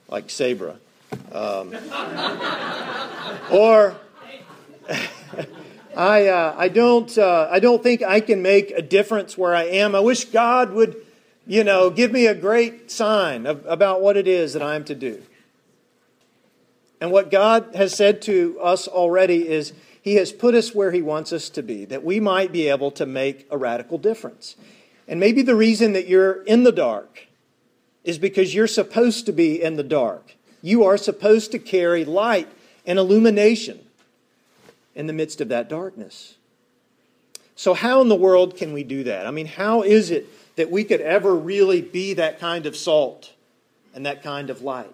like 0.07 0.29
Sabra. 0.29 0.75
Um, 1.31 1.73
or, 3.51 3.95
I, 5.97 6.27
uh, 6.27 6.53
I, 6.55 6.67
don't, 6.67 7.17
uh, 7.17 7.47
I 7.49 7.59
don't 7.59 7.81
think 7.81 8.03
I 8.03 8.19
can 8.19 8.43
make 8.43 8.69
a 8.69 8.83
difference 8.83 9.35
where 9.35 9.55
I 9.55 9.63
am. 9.63 9.95
I 9.95 10.01
wish 10.01 10.25
God 10.25 10.71
would, 10.73 10.97
you 11.47 11.63
know, 11.63 11.89
give 11.89 12.11
me 12.11 12.27
a 12.27 12.35
great 12.35 12.91
sign 12.91 13.47
of, 13.47 13.65
about 13.65 14.03
what 14.03 14.17
it 14.17 14.27
is 14.27 14.53
that 14.53 14.61
I'm 14.61 14.83
to 14.83 14.93
do. 14.93 15.19
And 17.01 17.11
what 17.11 17.31
God 17.31 17.73
has 17.73 17.95
said 17.95 18.21
to 18.23 18.59
us 18.61 18.87
already 18.87 19.49
is 19.49 19.73
He 19.99 20.13
has 20.17 20.31
put 20.31 20.53
us 20.53 20.75
where 20.75 20.91
He 20.91 21.01
wants 21.01 21.33
us 21.33 21.49
to 21.49 21.63
be, 21.63 21.85
that 21.85 22.03
we 22.03 22.19
might 22.19 22.51
be 22.51 22.67
able 22.69 22.91
to 22.91 23.07
make 23.07 23.47
a 23.49 23.57
radical 23.57 23.97
difference. 23.97 24.55
And 25.07 25.19
maybe 25.19 25.41
the 25.41 25.55
reason 25.55 25.93
that 25.93 26.07
you're 26.07 26.43
in 26.43 26.63
the 26.63 26.71
dark 26.71 27.27
is 28.03 28.17
because 28.17 28.53
you're 28.53 28.67
supposed 28.67 29.25
to 29.25 29.31
be 29.31 29.61
in 29.61 29.75
the 29.75 29.83
dark. 29.83 30.35
You 30.61 30.83
are 30.83 30.97
supposed 30.97 31.51
to 31.51 31.59
carry 31.59 32.05
light 32.05 32.47
and 32.85 32.99
illumination 32.99 33.79
in 34.95 35.07
the 35.07 35.13
midst 35.13 35.41
of 35.41 35.49
that 35.49 35.69
darkness. 35.69 36.35
So, 37.55 37.73
how 37.73 38.01
in 38.01 38.07
the 38.07 38.15
world 38.15 38.57
can 38.57 38.73
we 38.73 38.83
do 38.83 39.03
that? 39.03 39.27
I 39.27 39.31
mean, 39.31 39.45
how 39.45 39.83
is 39.83 40.09
it 40.09 40.27
that 40.55 40.71
we 40.71 40.83
could 40.83 41.01
ever 41.01 41.35
really 41.35 41.81
be 41.81 42.13
that 42.15 42.39
kind 42.39 42.65
of 42.65 42.75
salt 42.75 43.31
and 43.93 44.05
that 44.05 44.23
kind 44.23 44.49
of 44.49 44.61
light? 44.61 44.93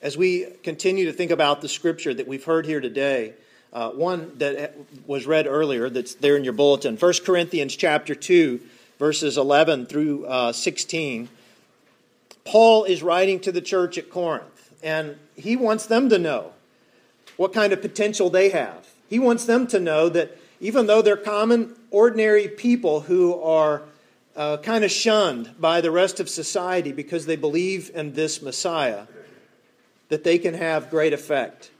As 0.00 0.16
we 0.16 0.46
continue 0.62 1.06
to 1.06 1.12
think 1.12 1.30
about 1.30 1.60
the 1.60 1.68
scripture 1.68 2.14
that 2.14 2.26
we've 2.26 2.44
heard 2.44 2.66
here 2.66 2.80
today, 2.80 3.34
uh, 3.72 3.90
one 3.90 4.36
that 4.38 4.74
was 5.06 5.26
read 5.26 5.46
earlier 5.46 5.88
that's 5.88 6.14
there 6.16 6.36
in 6.36 6.44
your 6.44 6.52
bulletin. 6.52 6.96
1 6.96 7.12
corinthians 7.24 7.74
chapter 7.74 8.14
2 8.14 8.60
verses 8.98 9.36
11 9.36 9.86
through 9.86 10.26
uh, 10.26 10.52
16 10.52 11.28
paul 12.44 12.84
is 12.84 13.02
writing 13.02 13.40
to 13.40 13.52
the 13.52 13.60
church 13.60 13.98
at 13.98 14.10
corinth 14.10 14.74
and 14.82 15.16
he 15.36 15.56
wants 15.56 15.86
them 15.86 16.08
to 16.08 16.18
know 16.18 16.52
what 17.36 17.52
kind 17.52 17.72
of 17.72 17.80
potential 17.80 18.30
they 18.30 18.50
have. 18.50 18.86
He 19.08 19.18
wants 19.18 19.44
them 19.44 19.66
to 19.68 19.80
know 19.80 20.08
that 20.08 20.36
even 20.60 20.86
though 20.86 21.02
they're 21.02 21.16
common 21.16 21.74
ordinary 21.90 22.48
people 22.48 23.00
who 23.00 23.40
are 23.42 23.82
uh, 24.36 24.58
kind 24.58 24.84
of 24.84 24.90
shunned 24.90 25.50
by 25.60 25.80
the 25.80 25.90
rest 25.90 26.20
of 26.20 26.28
society 26.28 26.92
because 26.92 27.26
they 27.26 27.36
believe 27.36 27.90
in 27.94 28.14
this 28.14 28.40
messiah 28.40 29.06
that 30.08 30.24
they 30.24 30.38
can 30.38 30.54
have 30.54 30.88
great 30.88 31.12
effect 31.12 31.70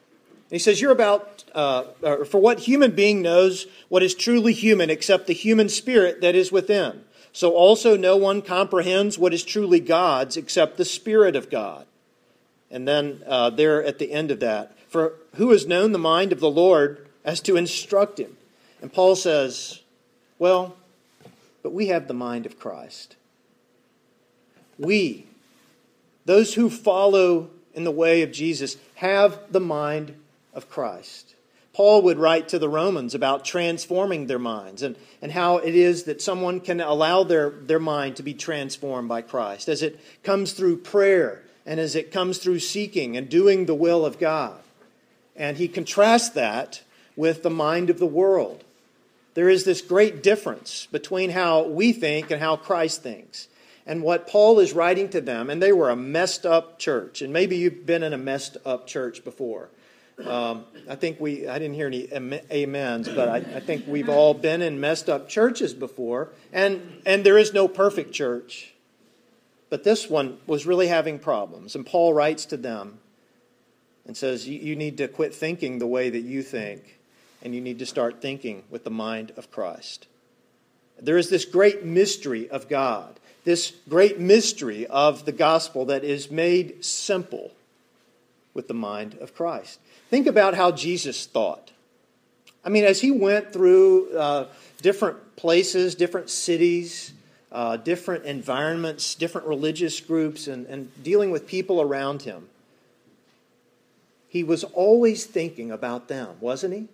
he 0.52 0.58
says, 0.58 0.80
You're 0.80 0.92
about, 0.92 1.44
uh, 1.54 1.84
for 2.24 2.40
what 2.40 2.60
human 2.60 2.90
being 2.90 3.22
knows 3.22 3.66
what 3.88 4.02
is 4.02 4.14
truly 4.14 4.52
human 4.52 4.90
except 4.90 5.26
the 5.26 5.32
human 5.32 5.68
spirit 5.68 6.20
that 6.20 6.34
is 6.34 6.52
within? 6.52 7.04
So 7.32 7.52
also 7.52 7.96
no 7.96 8.16
one 8.16 8.42
comprehends 8.42 9.18
what 9.18 9.32
is 9.32 9.44
truly 9.44 9.80
God's 9.80 10.36
except 10.36 10.76
the 10.76 10.84
Spirit 10.84 11.34
of 11.34 11.48
God. 11.48 11.86
And 12.70 12.86
then 12.86 13.22
uh, 13.26 13.50
there 13.50 13.82
at 13.82 13.98
the 13.98 14.12
end 14.12 14.30
of 14.30 14.40
that, 14.40 14.76
for 14.88 15.14
who 15.36 15.50
has 15.50 15.66
known 15.66 15.92
the 15.92 15.98
mind 15.98 16.32
of 16.32 16.40
the 16.40 16.50
Lord 16.50 17.06
as 17.24 17.40
to 17.42 17.56
instruct 17.56 18.20
him? 18.20 18.36
And 18.82 18.92
Paul 18.92 19.16
says, 19.16 19.80
Well, 20.38 20.76
but 21.62 21.72
we 21.72 21.86
have 21.86 22.08
the 22.08 22.14
mind 22.14 22.44
of 22.44 22.58
Christ. 22.58 23.16
We, 24.78 25.26
those 26.26 26.54
who 26.54 26.68
follow 26.68 27.48
in 27.74 27.84
the 27.84 27.90
way 27.90 28.22
of 28.22 28.32
Jesus, 28.32 28.76
have 28.96 29.38
the 29.50 29.60
mind 29.60 30.14
of 30.54 30.68
Christ. 30.68 31.34
Paul 31.72 32.02
would 32.02 32.18
write 32.18 32.48
to 32.48 32.58
the 32.58 32.68
Romans 32.68 33.14
about 33.14 33.44
transforming 33.44 34.26
their 34.26 34.38
minds 34.38 34.82
and, 34.82 34.96
and 35.22 35.32
how 35.32 35.56
it 35.56 35.74
is 35.74 36.04
that 36.04 36.20
someone 36.20 36.60
can 36.60 36.80
allow 36.80 37.24
their, 37.24 37.50
their 37.50 37.78
mind 37.78 38.16
to 38.16 38.22
be 38.22 38.34
transformed 38.34 39.08
by 39.08 39.22
Christ 39.22 39.68
as 39.68 39.82
it 39.82 39.98
comes 40.22 40.52
through 40.52 40.78
prayer 40.78 41.42
and 41.64 41.80
as 41.80 41.94
it 41.96 42.12
comes 42.12 42.38
through 42.38 42.58
seeking 42.58 43.16
and 43.16 43.28
doing 43.28 43.64
the 43.64 43.74
will 43.74 44.04
of 44.04 44.18
God. 44.18 44.58
And 45.34 45.56
he 45.56 45.68
contrasts 45.68 46.30
that 46.30 46.82
with 47.16 47.42
the 47.42 47.50
mind 47.50 47.88
of 47.88 47.98
the 47.98 48.06
world. 48.06 48.64
There 49.34 49.48
is 49.48 49.64
this 49.64 49.80
great 49.80 50.22
difference 50.22 50.86
between 50.92 51.30
how 51.30 51.62
we 51.62 51.92
think 51.92 52.30
and 52.30 52.40
how 52.40 52.56
Christ 52.56 53.02
thinks. 53.02 53.48
And 53.86 54.02
what 54.02 54.28
Paul 54.28 54.60
is 54.60 54.74
writing 54.74 55.08
to 55.08 55.20
them, 55.20 55.50
and 55.50 55.60
they 55.60 55.72
were 55.72 55.90
a 55.90 55.96
messed 55.96 56.46
up 56.46 56.78
church, 56.78 57.20
and 57.20 57.32
maybe 57.32 57.56
you've 57.56 57.84
been 57.84 58.04
in 58.04 58.12
a 58.12 58.18
messed 58.18 58.56
up 58.64 58.86
church 58.86 59.24
before. 59.24 59.70
Um, 60.26 60.64
I 60.88 60.94
think 60.94 61.20
we, 61.20 61.46
I 61.48 61.58
didn't 61.58 61.74
hear 61.74 61.86
any 61.86 62.08
amens, 62.12 63.08
but 63.08 63.28
I, 63.28 63.36
I, 63.36 63.60
think 63.60 63.86
we've 63.86 64.08
all 64.08 64.34
been 64.34 64.62
in 64.62 64.80
messed 64.80 65.08
up 65.08 65.28
churches 65.28 65.74
before, 65.74 66.30
and, 66.52 67.00
and 67.06 67.24
there 67.24 67.38
is 67.38 67.52
no 67.52 67.68
perfect 67.68 68.12
church. 68.12 68.72
But 69.70 69.84
this 69.84 70.10
one 70.10 70.38
was 70.46 70.66
really 70.66 70.88
having 70.88 71.18
problems. 71.18 71.74
And 71.74 71.86
Paul 71.86 72.12
writes 72.12 72.44
to 72.46 72.56
them 72.56 72.98
and 74.06 74.16
says, 74.16 74.46
you, 74.46 74.58
you 74.58 74.76
need 74.76 74.98
to 74.98 75.08
quit 75.08 75.34
thinking 75.34 75.78
the 75.78 75.86
way 75.86 76.10
that 76.10 76.20
you 76.20 76.42
think, 76.42 76.98
and 77.42 77.54
you 77.54 77.60
need 77.60 77.78
to 77.78 77.86
start 77.86 78.20
thinking 78.20 78.64
with 78.70 78.84
the 78.84 78.90
mind 78.90 79.32
of 79.36 79.50
Christ. 79.50 80.06
There 81.00 81.16
is 81.16 81.30
this 81.30 81.44
great 81.44 81.84
mystery 81.84 82.50
of 82.50 82.68
God, 82.68 83.18
this 83.44 83.72
great 83.88 84.20
mystery 84.20 84.86
of 84.86 85.24
the 85.24 85.32
gospel 85.32 85.86
that 85.86 86.04
is 86.04 86.30
made 86.30 86.84
simple 86.84 87.52
with 88.54 88.68
the 88.68 88.74
mind 88.74 89.16
of 89.20 89.34
Christ. 89.34 89.80
Think 90.12 90.26
about 90.26 90.52
how 90.52 90.72
Jesus 90.72 91.24
thought. 91.24 91.70
I 92.62 92.68
mean, 92.68 92.84
as 92.84 93.00
he 93.00 93.10
went 93.10 93.50
through 93.50 94.14
uh, 94.14 94.46
different 94.82 95.36
places, 95.36 95.94
different 95.94 96.28
cities, 96.28 97.14
uh, 97.50 97.78
different 97.78 98.26
environments, 98.26 99.14
different 99.14 99.46
religious 99.46 100.02
groups, 100.02 100.48
and, 100.48 100.66
and 100.66 101.02
dealing 101.02 101.30
with 101.30 101.46
people 101.46 101.80
around 101.80 102.20
him, 102.20 102.50
he 104.28 104.44
was 104.44 104.64
always 104.64 105.24
thinking 105.24 105.70
about 105.70 106.08
them, 106.08 106.36
wasn't 106.40 106.74
he? 106.74 106.88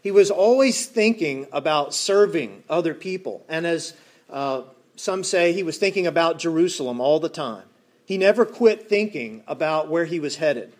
He 0.00 0.12
was 0.12 0.30
always 0.30 0.86
thinking 0.86 1.48
about 1.50 1.92
serving 1.92 2.62
other 2.70 2.94
people. 2.94 3.44
And 3.48 3.66
as 3.66 3.94
uh, 4.30 4.62
some 4.94 5.24
say, 5.24 5.52
he 5.52 5.64
was 5.64 5.76
thinking 5.76 6.06
about 6.06 6.38
Jerusalem 6.38 7.00
all 7.00 7.18
the 7.18 7.28
time. 7.28 7.64
He 8.06 8.16
never 8.16 8.46
quit 8.46 8.88
thinking 8.88 9.42
about 9.48 9.88
where 9.88 10.04
he 10.04 10.20
was 10.20 10.36
headed. 10.36 10.72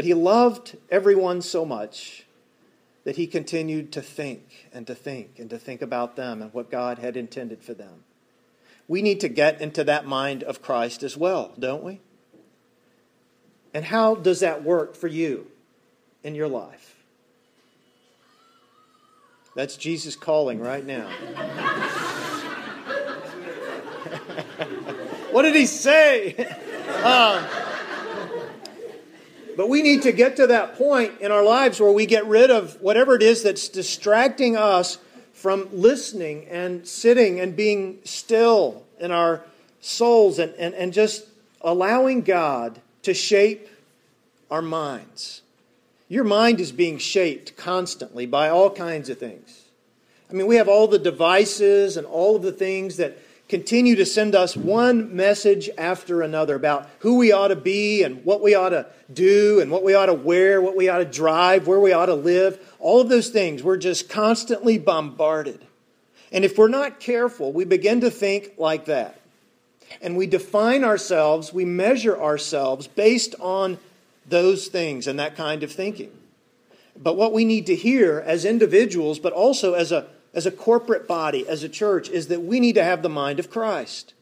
But 0.00 0.06
he 0.06 0.14
loved 0.14 0.78
everyone 0.90 1.42
so 1.42 1.66
much 1.66 2.24
that 3.04 3.16
he 3.16 3.26
continued 3.26 3.92
to 3.92 4.00
think 4.00 4.70
and 4.72 4.86
to 4.86 4.94
think 4.94 5.38
and 5.38 5.50
to 5.50 5.58
think 5.58 5.82
about 5.82 6.16
them 6.16 6.40
and 6.40 6.54
what 6.54 6.70
God 6.70 7.00
had 7.00 7.18
intended 7.18 7.62
for 7.62 7.74
them. 7.74 8.04
We 8.88 9.02
need 9.02 9.20
to 9.20 9.28
get 9.28 9.60
into 9.60 9.84
that 9.84 10.06
mind 10.06 10.42
of 10.42 10.62
Christ 10.62 11.02
as 11.02 11.18
well, 11.18 11.52
don't 11.58 11.82
we? 11.82 12.00
And 13.74 13.84
how 13.84 14.14
does 14.14 14.40
that 14.40 14.64
work 14.64 14.96
for 14.96 15.06
you 15.06 15.48
in 16.24 16.34
your 16.34 16.48
life? 16.48 16.96
That's 19.54 19.76
Jesus 19.76 20.16
calling 20.16 20.60
right 20.60 20.86
now. 20.86 21.10
what 25.30 25.42
did 25.42 25.54
he 25.54 25.66
say? 25.66 26.56
Uh, 26.88 27.66
but 29.60 29.68
we 29.68 29.82
need 29.82 30.00
to 30.00 30.12
get 30.12 30.36
to 30.36 30.46
that 30.46 30.78
point 30.78 31.20
in 31.20 31.30
our 31.30 31.44
lives 31.44 31.78
where 31.78 31.92
we 31.92 32.06
get 32.06 32.24
rid 32.24 32.50
of 32.50 32.80
whatever 32.80 33.14
it 33.14 33.22
is 33.22 33.42
that's 33.42 33.68
distracting 33.68 34.56
us 34.56 34.96
from 35.34 35.68
listening 35.70 36.46
and 36.46 36.88
sitting 36.88 37.40
and 37.40 37.54
being 37.54 37.98
still 38.04 38.82
in 38.98 39.10
our 39.10 39.44
souls 39.82 40.38
and, 40.38 40.54
and, 40.54 40.72
and 40.72 40.94
just 40.94 41.26
allowing 41.60 42.22
God 42.22 42.80
to 43.02 43.12
shape 43.12 43.68
our 44.50 44.62
minds. 44.62 45.42
Your 46.08 46.24
mind 46.24 46.58
is 46.58 46.72
being 46.72 46.96
shaped 46.96 47.54
constantly 47.58 48.24
by 48.24 48.48
all 48.48 48.70
kinds 48.70 49.10
of 49.10 49.18
things. 49.18 49.64
I 50.30 50.32
mean, 50.32 50.46
we 50.46 50.56
have 50.56 50.70
all 50.70 50.88
the 50.88 50.98
devices 50.98 51.98
and 51.98 52.06
all 52.06 52.34
of 52.34 52.40
the 52.40 52.50
things 52.50 52.96
that 52.96 53.18
continue 53.50 53.96
to 53.96 54.06
send 54.06 54.36
us 54.36 54.56
one 54.56 55.14
message 55.14 55.68
after 55.76 56.22
another 56.22 56.54
about 56.54 56.88
who 57.00 57.18
we 57.18 57.32
ought 57.32 57.48
to 57.48 57.56
be 57.56 58.04
and 58.04 58.24
what 58.24 58.40
we 58.40 58.54
ought 58.54 58.70
to 58.70 58.86
do 59.12 59.60
and 59.60 59.72
what 59.72 59.82
we 59.82 59.92
ought 59.92 60.06
to 60.06 60.14
wear, 60.14 60.62
what 60.62 60.76
we 60.76 60.88
ought 60.88 60.98
to 60.98 61.04
drive, 61.04 61.66
where 61.66 61.80
we 61.80 61.92
ought 61.92 62.06
to 62.06 62.14
live. 62.14 62.74
All 62.78 63.00
of 63.00 63.08
those 63.08 63.28
things, 63.28 63.62
we're 63.62 63.76
just 63.76 64.08
constantly 64.08 64.78
bombarded. 64.78 65.66
And 66.30 66.44
if 66.44 66.56
we're 66.56 66.68
not 66.68 67.00
careful, 67.00 67.52
we 67.52 67.64
begin 67.64 68.02
to 68.02 68.10
think 68.10 68.52
like 68.56 68.84
that. 68.84 69.20
And 70.00 70.16
we 70.16 70.28
define 70.28 70.84
ourselves, 70.84 71.52
we 71.52 71.64
measure 71.64 72.16
ourselves 72.16 72.86
based 72.86 73.34
on 73.40 73.78
those 74.28 74.68
things 74.68 75.08
and 75.08 75.18
that 75.18 75.36
kind 75.36 75.64
of 75.64 75.72
thinking. 75.72 76.12
But 76.96 77.16
what 77.16 77.32
we 77.32 77.44
need 77.44 77.66
to 77.66 77.74
hear 77.74 78.22
as 78.24 78.44
individuals, 78.44 79.18
but 79.18 79.32
also 79.32 79.74
as 79.74 79.90
a 79.90 80.06
as 80.32 80.46
a 80.46 80.50
corporate 80.50 81.08
body, 81.08 81.46
as 81.48 81.62
a 81.62 81.68
church, 81.68 82.08
is 82.08 82.28
that 82.28 82.42
we 82.42 82.60
need 82.60 82.74
to 82.76 82.84
have 82.84 83.02
the 83.02 83.08
mind 83.08 83.38
of 83.38 83.50
Christ. 83.50 84.14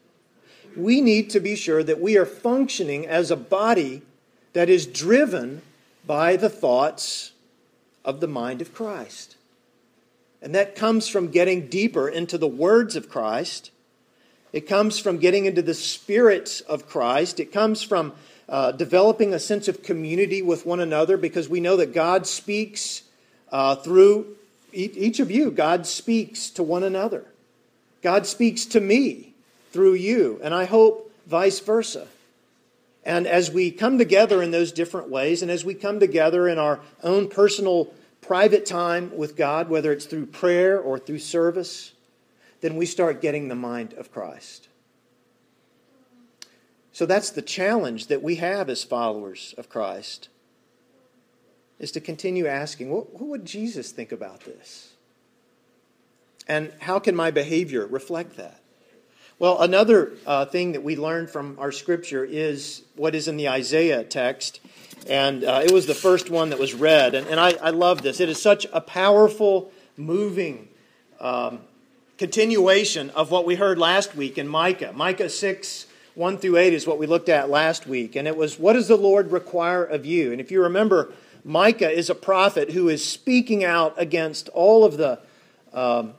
We 0.75 1.01
need 1.01 1.29
to 1.31 1.39
be 1.39 1.55
sure 1.55 1.83
that 1.83 1.99
we 1.99 2.17
are 2.17 2.25
functioning 2.25 3.07
as 3.07 3.31
a 3.31 3.35
body 3.35 4.01
that 4.53 4.69
is 4.69 4.85
driven 4.87 5.61
by 6.05 6.35
the 6.35 6.49
thoughts 6.49 7.31
of 8.03 8.19
the 8.19 8.27
mind 8.27 8.61
of 8.61 8.73
Christ. 8.73 9.35
And 10.41 10.55
that 10.55 10.75
comes 10.75 11.07
from 11.07 11.29
getting 11.29 11.67
deeper 11.67 12.07
into 12.07 12.37
the 12.37 12.47
words 12.47 12.95
of 12.95 13.09
Christ. 13.09 13.71
It 14.53 14.61
comes 14.61 14.97
from 14.97 15.17
getting 15.17 15.45
into 15.45 15.61
the 15.61 15.73
spirits 15.73 16.61
of 16.61 16.87
Christ. 16.87 17.39
It 17.39 17.51
comes 17.51 17.83
from 17.83 18.13
uh, 18.47 18.71
developing 18.71 19.33
a 19.33 19.39
sense 19.39 19.67
of 19.67 19.83
community 19.83 20.41
with 20.41 20.65
one 20.65 20.79
another 20.79 21.17
because 21.17 21.47
we 21.49 21.59
know 21.59 21.75
that 21.77 21.93
God 21.93 22.25
speaks 22.25 23.03
uh, 23.51 23.75
through 23.75 24.37
each 24.73 25.19
of 25.19 25.31
you, 25.31 25.51
God 25.51 25.85
speaks 25.85 26.49
to 26.51 26.63
one 26.63 26.83
another. 26.83 27.25
God 28.01 28.25
speaks 28.25 28.65
to 28.67 28.79
me 28.79 29.33
through 29.71 29.95
you, 29.95 30.39
and 30.43 30.53
I 30.53 30.65
hope 30.65 31.11
vice 31.27 31.59
versa. 31.59 32.07
And 33.03 33.27
as 33.27 33.51
we 33.51 33.71
come 33.71 33.97
together 33.97 34.41
in 34.43 34.51
those 34.51 34.71
different 34.71 35.09
ways, 35.09 35.41
and 35.41 35.49
as 35.49 35.65
we 35.65 35.73
come 35.73 35.99
together 35.99 36.47
in 36.47 36.59
our 36.59 36.79
own 37.03 37.27
personal 37.27 37.93
private 38.21 38.65
time 38.65 39.15
with 39.15 39.35
God, 39.35 39.69
whether 39.69 39.91
it's 39.91 40.05
through 40.05 40.27
prayer 40.27 40.79
or 40.79 40.99
through 40.99 41.19
service, 41.19 41.93
then 42.61 42.75
we 42.75 42.85
start 42.85 43.21
getting 43.21 43.47
the 43.47 43.55
mind 43.55 43.93
of 43.93 44.11
Christ. 44.11 44.67
So 46.91 47.05
that's 47.05 47.29
the 47.29 47.41
challenge 47.41 48.07
that 48.07 48.21
we 48.21 48.35
have 48.35 48.69
as 48.69 48.83
followers 48.83 49.55
of 49.57 49.69
Christ 49.69 50.27
is 51.79 51.91
to 51.93 52.01
continue 52.01 52.45
asking, 52.45 52.89
what, 52.89 53.13
what 53.13 53.23
would 53.23 53.45
Jesus 53.45 53.91
think 53.91 54.11
about 54.11 54.41
this? 54.41 54.93
And 56.47 56.73
how 56.79 56.99
can 56.99 57.15
my 57.15 57.31
behavior 57.31 57.85
reflect 57.85 58.37
that? 58.37 58.59
Well, 59.37 59.61
another 59.61 60.11
uh, 60.27 60.45
thing 60.45 60.73
that 60.73 60.83
we 60.83 60.97
learned 60.97 61.29
from 61.29 61.57
our 61.59 61.71
scripture 61.71 62.25
is 62.25 62.83
what 62.97 63.15
is 63.15 63.29
in 63.29 63.37
the 63.37 63.47
Isaiah 63.47 64.03
text. 64.03 64.59
And 65.07 65.45
uh, 65.45 65.61
it 65.63 65.71
was 65.71 65.87
the 65.87 65.95
first 65.95 66.29
one 66.29 66.49
that 66.49 66.59
was 66.59 66.73
read. 66.73 67.15
And, 67.15 67.25
and 67.27 67.39
I, 67.39 67.53
I, 67.61 67.69
love 67.69 68.01
this. 68.01 68.19
It 68.19 68.27
is 68.27 68.41
such 68.41 68.67
a 68.73 68.81
powerful, 68.81 69.71
moving 69.95 70.67
um, 71.21 71.61
continuation 72.17 73.11
of 73.11 73.31
what 73.31 73.45
we 73.45 73.55
heard 73.55 73.79
last 73.79 74.13
week 74.13 74.37
in 74.37 74.45
Micah. 74.45 74.91
Micah 74.93 75.29
6, 75.29 75.85
1 76.15 76.37
through 76.37 76.57
8 76.57 76.73
is 76.73 76.85
what 76.85 76.99
we 76.99 77.07
looked 77.07 77.29
at 77.29 77.49
last 77.49 77.87
week. 77.87 78.17
And 78.17 78.27
it 78.27 78.35
was, 78.35 78.59
What 78.59 78.73
does 78.73 78.89
the 78.89 78.97
Lord 78.97 79.31
require 79.31 79.85
of 79.85 80.05
you? 80.05 80.33
And 80.33 80.41
if 80.41 80.51
you 80.51 80.63
remember, 80.63 81.13
Micah 81.49 81.89
is 81.89 82.11
a 82.11 82.15
prophet 82.15 82.69
who 82.69 82.89
is 82.89 83.03
speaking 83.03 83.63
out 83.63 83.95
against 83.97 84.49
all 84.49 84.85
of 84.85 84.97
the, 84.97 85.19
um, 85.73 86.13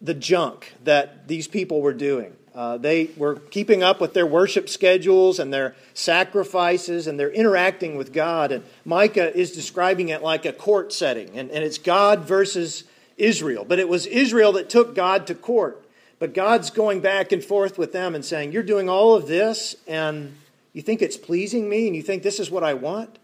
the 0.00 0.14
junk 0.14 0.72
that 0.84 1.28
these 1.28 1.46
people 1.46 1.82
were 1.82 1.92
doing. 1.92 2.34
Uh, 2.54 2.78
they 2.78 3.10
were 3.18 3.36
keeping 3.36 3.82
up 3.82 4.00
with 4.00 4.14
their 4.14 4.26
worship 4.26 4.70
schedules 4.70 5.38
and 5.38 5.52
their 5.52 5.76
sacrifices, 5.92 7.06
and 7.06 7.20
they're 7.20 7.30
interacting 7.30 7.96
with 7.96 8.14
God. 8.14 8.52
And 8.52 8.64
Micah 8.86 9.36
is 9.36 9.52
describing 9.52 10.08
it 10.08 10.22
like 10.22 10.46
a 10.46 10.52
court 10.52 10.94
setting, 10.94 11.28
and, 11.38 11.50
and 11.50 11.62
it's 11.62 11.76
God 11.76 12.24
versus 12.24 12.84
Israel. 13.18 13.66
But 13.68 13.80
it 13.80 13.88
was 13.88 14.06
Israel 14.06 14.52
that 14.52 14.70
took 14.70 14.94
God 14.94 15.26
to 15.26 15.34
court. 15.34 15.84
But 16.18 16.32
God's 16.32 16.70
going 16.70 17.00
back 17.00 17.32
and 17.32 17.44
forth 17.44 17.76
with 17.76 17.92
them 17.92 18.14
and 18.14 18.24
saying, 18.24 18.52
You're 18.52 18.62
doing 18.62 18.88
all 18.88 19.14
of 19.14 19.26
this, 19.26 19.76
and 19.86 20.34
you 20.72 20.80
think 20.80 21.02
it's 21.02 21.18
pleasing 21.18 21.68
me, 21.68 21.86
and 21.86 21.94
you 21.94 22.02
think 22.02 22.22
this 22.22 22.40
is 22.40 22.50
what 22.50 22.64
I 22.64 22.72
want? 22.72 23.18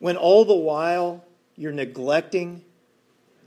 When 0.00 0.16
all 0.16 0.44
the 0.44 0.54
while 0.54 1.22
you're 1.56 1.72
neglecting 1.72 2.62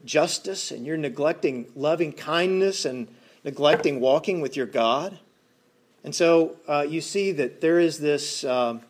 justice 0.05 0.71
and 0.71 0.85
you're 0.85 0.97
neglecting 0.97 1.65
loving 1.75 2.13
kindness 2.13 2.85
and 2.85 3.07
neglecting 3.43 3.99
walking 3.99 4.39
with 4.39 4.55
your 4.55 4.65
God. 4.65 5.19
And 6.03 6.13
so 6.13 6.55
uh, 6.67 6.85
you 6.87 7.01
see 7.01 7.31
that 7.33 7.59
there 7.59 7.79
is 7.79 7.99
this 7.99 8.43
um, 8.43 8.81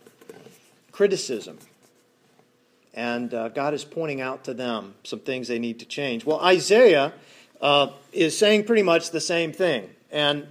criticism. 0.91 1.58
And 2.93 3.34
uh, 3.34 3.49
God 3.49 3.73
is 3.73 3.84
pointing 3.84 4.21
out 4.21 4.43
to 4.43 4.54
them 4.54 4.93
some 5.04 5.19
things 5.19 5.47
they 5.47 5.60
need 5.60 5.80
to 5.80 5.86
change. 5.86 6.26
Well, 6.26 6.39
Isaiah 6.39 7.13
uh, 7.62 7.88
is 8.12 8.38
saying 8.38 8.65
pretty 8.65 8.84
much 8.84 9.12
the 9.12 9.21
same 9.21 9.52
thing. 9.52 9.89
And 10.12 10.47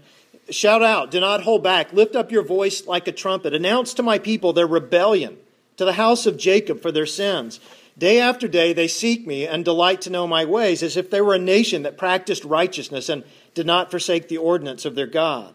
shout 0.51 0.83
out, 0.83 1.11
do 1.11 1.20
not 1.20 1.42
hold 1.42 1.62
back, 1.62 1.92
lift 1.92 2.16
up 2.16 2.33
your 2.33 2.42
voice 2.42 2.87
like 2.87 3.07
a 3.07 3.12
trumpet, 3.12 3.55
announce 3.55 3.94
to 3.94 4.03
my 4.03 4.18
people 4.18 4.53
their 4.53 4.66
rebellion 4.66 5.37
to 5.77 5.85
the 5.85 5.95
house 5.95 6.27
of 6.27 6.37
Jacob 6.37 6.81
for 6.81 6.93
their 6.93 7.07
sins. 7.07 7.61
Day 7.97 8.21
after 8.21 8.49
day 8.49 8.73
they 8.73 8.89
seek 8.89 9.27
me 9.27 9.47
and 9.47 9.65
delight 9.65 10.01
to 10.03 10.11
know 10.11 10.27
my 10.27 10.45
ways, 10.45 10.83
as 10.83 10.97
if 10.97 11.11
they 11.11 11.21
were 11.21 11.35
a 11.35 11.39
nation 11.39 11.83
that 11.83 11.99
practiced 11.99 12.45
righteousness 12.45 13.09
and 13.09 13.25
did 13.55 13.67
not 13.67 13.91
forsake 13.91 14.29
the 14.29 14.39
ordinance 14.39 14.85
of 14.85 14.95
their 14.95 15.07
God. 15.07 15.55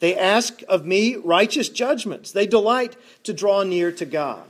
They 0.00 0.16
ask 0.16 0.62
of 0.68 0.84
me 0.84 1.16
righteous 1.16 1.68
judgments. 1.68 2.32
They 2.32 2.46
delight 2.46 2.96
to 3.22 3.32
draw 3.32 3.62
near 3.62 3.92
to 3.92 4.04
God. 4.04 4.44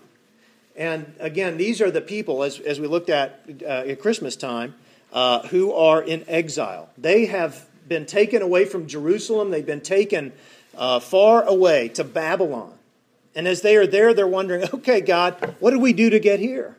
And 0.75 1.15
again, 1.21 1.59
these 1.59 1.83
are 1.83 1.91
the 1.91 2.01
people, 2.01 2.43
as, 2.43 2.59
as 2.59 2.81
we 2.81 2.87
looked 2.87 3.11
at 3.11 3.41
uh, 3.62 3.85
at 3.87 4.01
Christmas 4.01 4.35
time, 4.35 4.75
uh, 5.12 5.47
who 5.49 5.73
are 5.73 6.03
in 6.03 6.25
exile. 6.27 6.88
They 6.97 7.27
have 7.27 7.67
been 7.87 8.07
taken 8.07 8.41
away 8.41 8.65
from 8.65 8.87
Jerusalem, 8.87 9.51
they've 9.51 9.67
been 9.67 9.83
taken 9.83 10.33
uh, 10.77 11.01
far 11.01 11.43
away 11.43 11.88
to 11.88 12.05
Babylon. 12.05 12.73
And 13.35 13.49
as 13.49 13.62
they 13.62 13.77
are 13.77 13.87
there, 13.87 14.12
they're 14.12 14.27
wondering, 14.27 14.64
okay, 14.75 15.01
God, 15.01 15.57
what 15.59 15.71
did 15.71 15.81
we 15.81 15.92
do 15.92 16.11
to 16.11 16.21
get 16.21 16.40
here? 16.40 16.77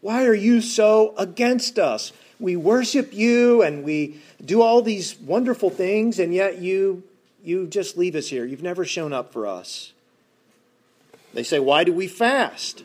Why 0.00 0.26
are 0.26 0.34
you 0.34 0.60
so 0.60 1.14
against 1.16 1.78
us? 1.78 2.12
We 2.38 2.56
worship 2.56 3.12
you 3.14 3.62
and 3.62 3.84
we 3.84 4.20
do 4.44 4.60
all 4.60 4.82
these 4.82 5.18
wonderful 5.20 5.70
things, 5.70 6.18
and 6.18 6.34
yet 6.34 6.58
you, 6.58 7.04
you 7.42 7.68
just 7.68 7.96
leave 7.96 8.16
us 8.16 8.28
here. 8.28 8.44
You've 8.44 8.62
never 8.62 8.84
shown 8.84 9.12
up 9.12 9.32
for 9.32 9.46
us. 9.46 9.92
They 11.32 11.44
say, 11.44 11.60
why 11.60 11.84
do 11.84 11.92
we 11.92 12.08
fast? 12.08 12.82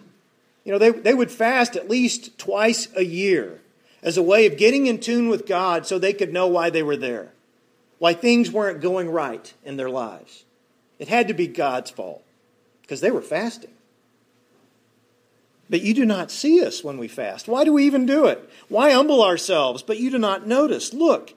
You 0.63 0.71
know, 0.71 0.77
they, 0.77 0.91
they 0.91 1.13
would 1.13 1.31
fast 1.31 1.75
at 1.75 1.89
least 1.89 2.37
twice 2.37 2.87
a 2.95 3.03
year 3.03 3.61
as 4.03 4.15
a 4.15 4.23
way 4.23 4.45
of 4.45 4.57
getting 4.57 4.85
in 4.85 4.99
tune 4.99 5.27
with 5.27 5.47
God 5.47 5.87
so 5.87 5.97
they 5.97 6.13
could 6.13 6.31
know 6.31 6.47
why 6.47 6.69
they 6.69 6.83
were 6.83 6.95
there, 6.95 7.29
why 7.97 8.13
things 8.13 8.51
weren't 8.51 8.79
going 8.79 9.09
right 9.09 9.53
in 9.65 9.75
their 9.75 9.89
lives. 9.89 10.45
It 10.99 11.07
had 11.07 11.27
to 11.29 11.33
be 11.33 11.47
God's 11.47 11.89
fault 11.89 12.23
because 12.87 13.01
they 13.01 13.11
were 13.11 13.21
fasting. 13.21 13.71
But 15.69 15.81
you 15.81 15.93
do 15.93 16.05
not 16.05 16.31
see 16.31 16.63
us 16.63 16.85
when 16.85 16.97
we 16.97 17.09
fast. 17.09 17.49
Why 17.49 17.65
do 17.65 17.73
we 17.73 17.83
even 17.83 18.05
do 18.05 18.27
it? 18.27 18.49
Why 18.69 18.91
humble 18.91 19.21
ourselves, 19.21 19.83
but 19.83 19.99
you 19.99 20.09
do 20.09 20.17
not 20.17 20.47
notice? 20.47 20.93
Look, 20.93 21.33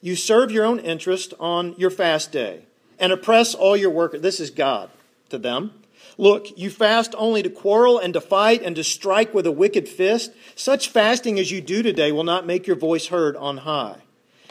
you 0.00 0.14
serve 0.14 0.52
your 0.52 0.64
own 0.64 0.78
interest 0.78 1.34
on 1.40 1.74
your 1.76 1.90
fast 1.90 2.30
day 2.30 2.66
and 3.00 3.12
oppress 3.12 3.52
all 3.52 3.76
your 3.76 3.90
workers. 3.90 4.20
This 4.20 4.38
is 4.38 4.50
God 4.50 4.90
to 5.30 5.38
them. 5.38 5.72
Look, 6.16 6.56
you 6.56 6.70
fast 6.70 7.16
only 7.18 7.42
to 7.42 7.50
quarrel 7.50 7.98
and 7.98 8.14
to 8.14 8.20
fight 8.20 8.62
and 8.62 8.76
to 8.76 8.84
strike 8.84 9.34
with 9.34 9.46
a 9.46 9.52
wicked 9.52 9.88
fist. 9.88 10.30
Such 10.54 10.88
fasting 10.88 11.40
as 11.40 11.50
you 11.50 11.60
do 11.60 11.82
today 11.82 12.12
will 12.12 12.22
not 12.22 12.46
make 12.46 12.68
your 12.68 12.76
voice 12.76 13.08
heard 13.08 13.36
on 13.36 13.58
high. 13.58 14.03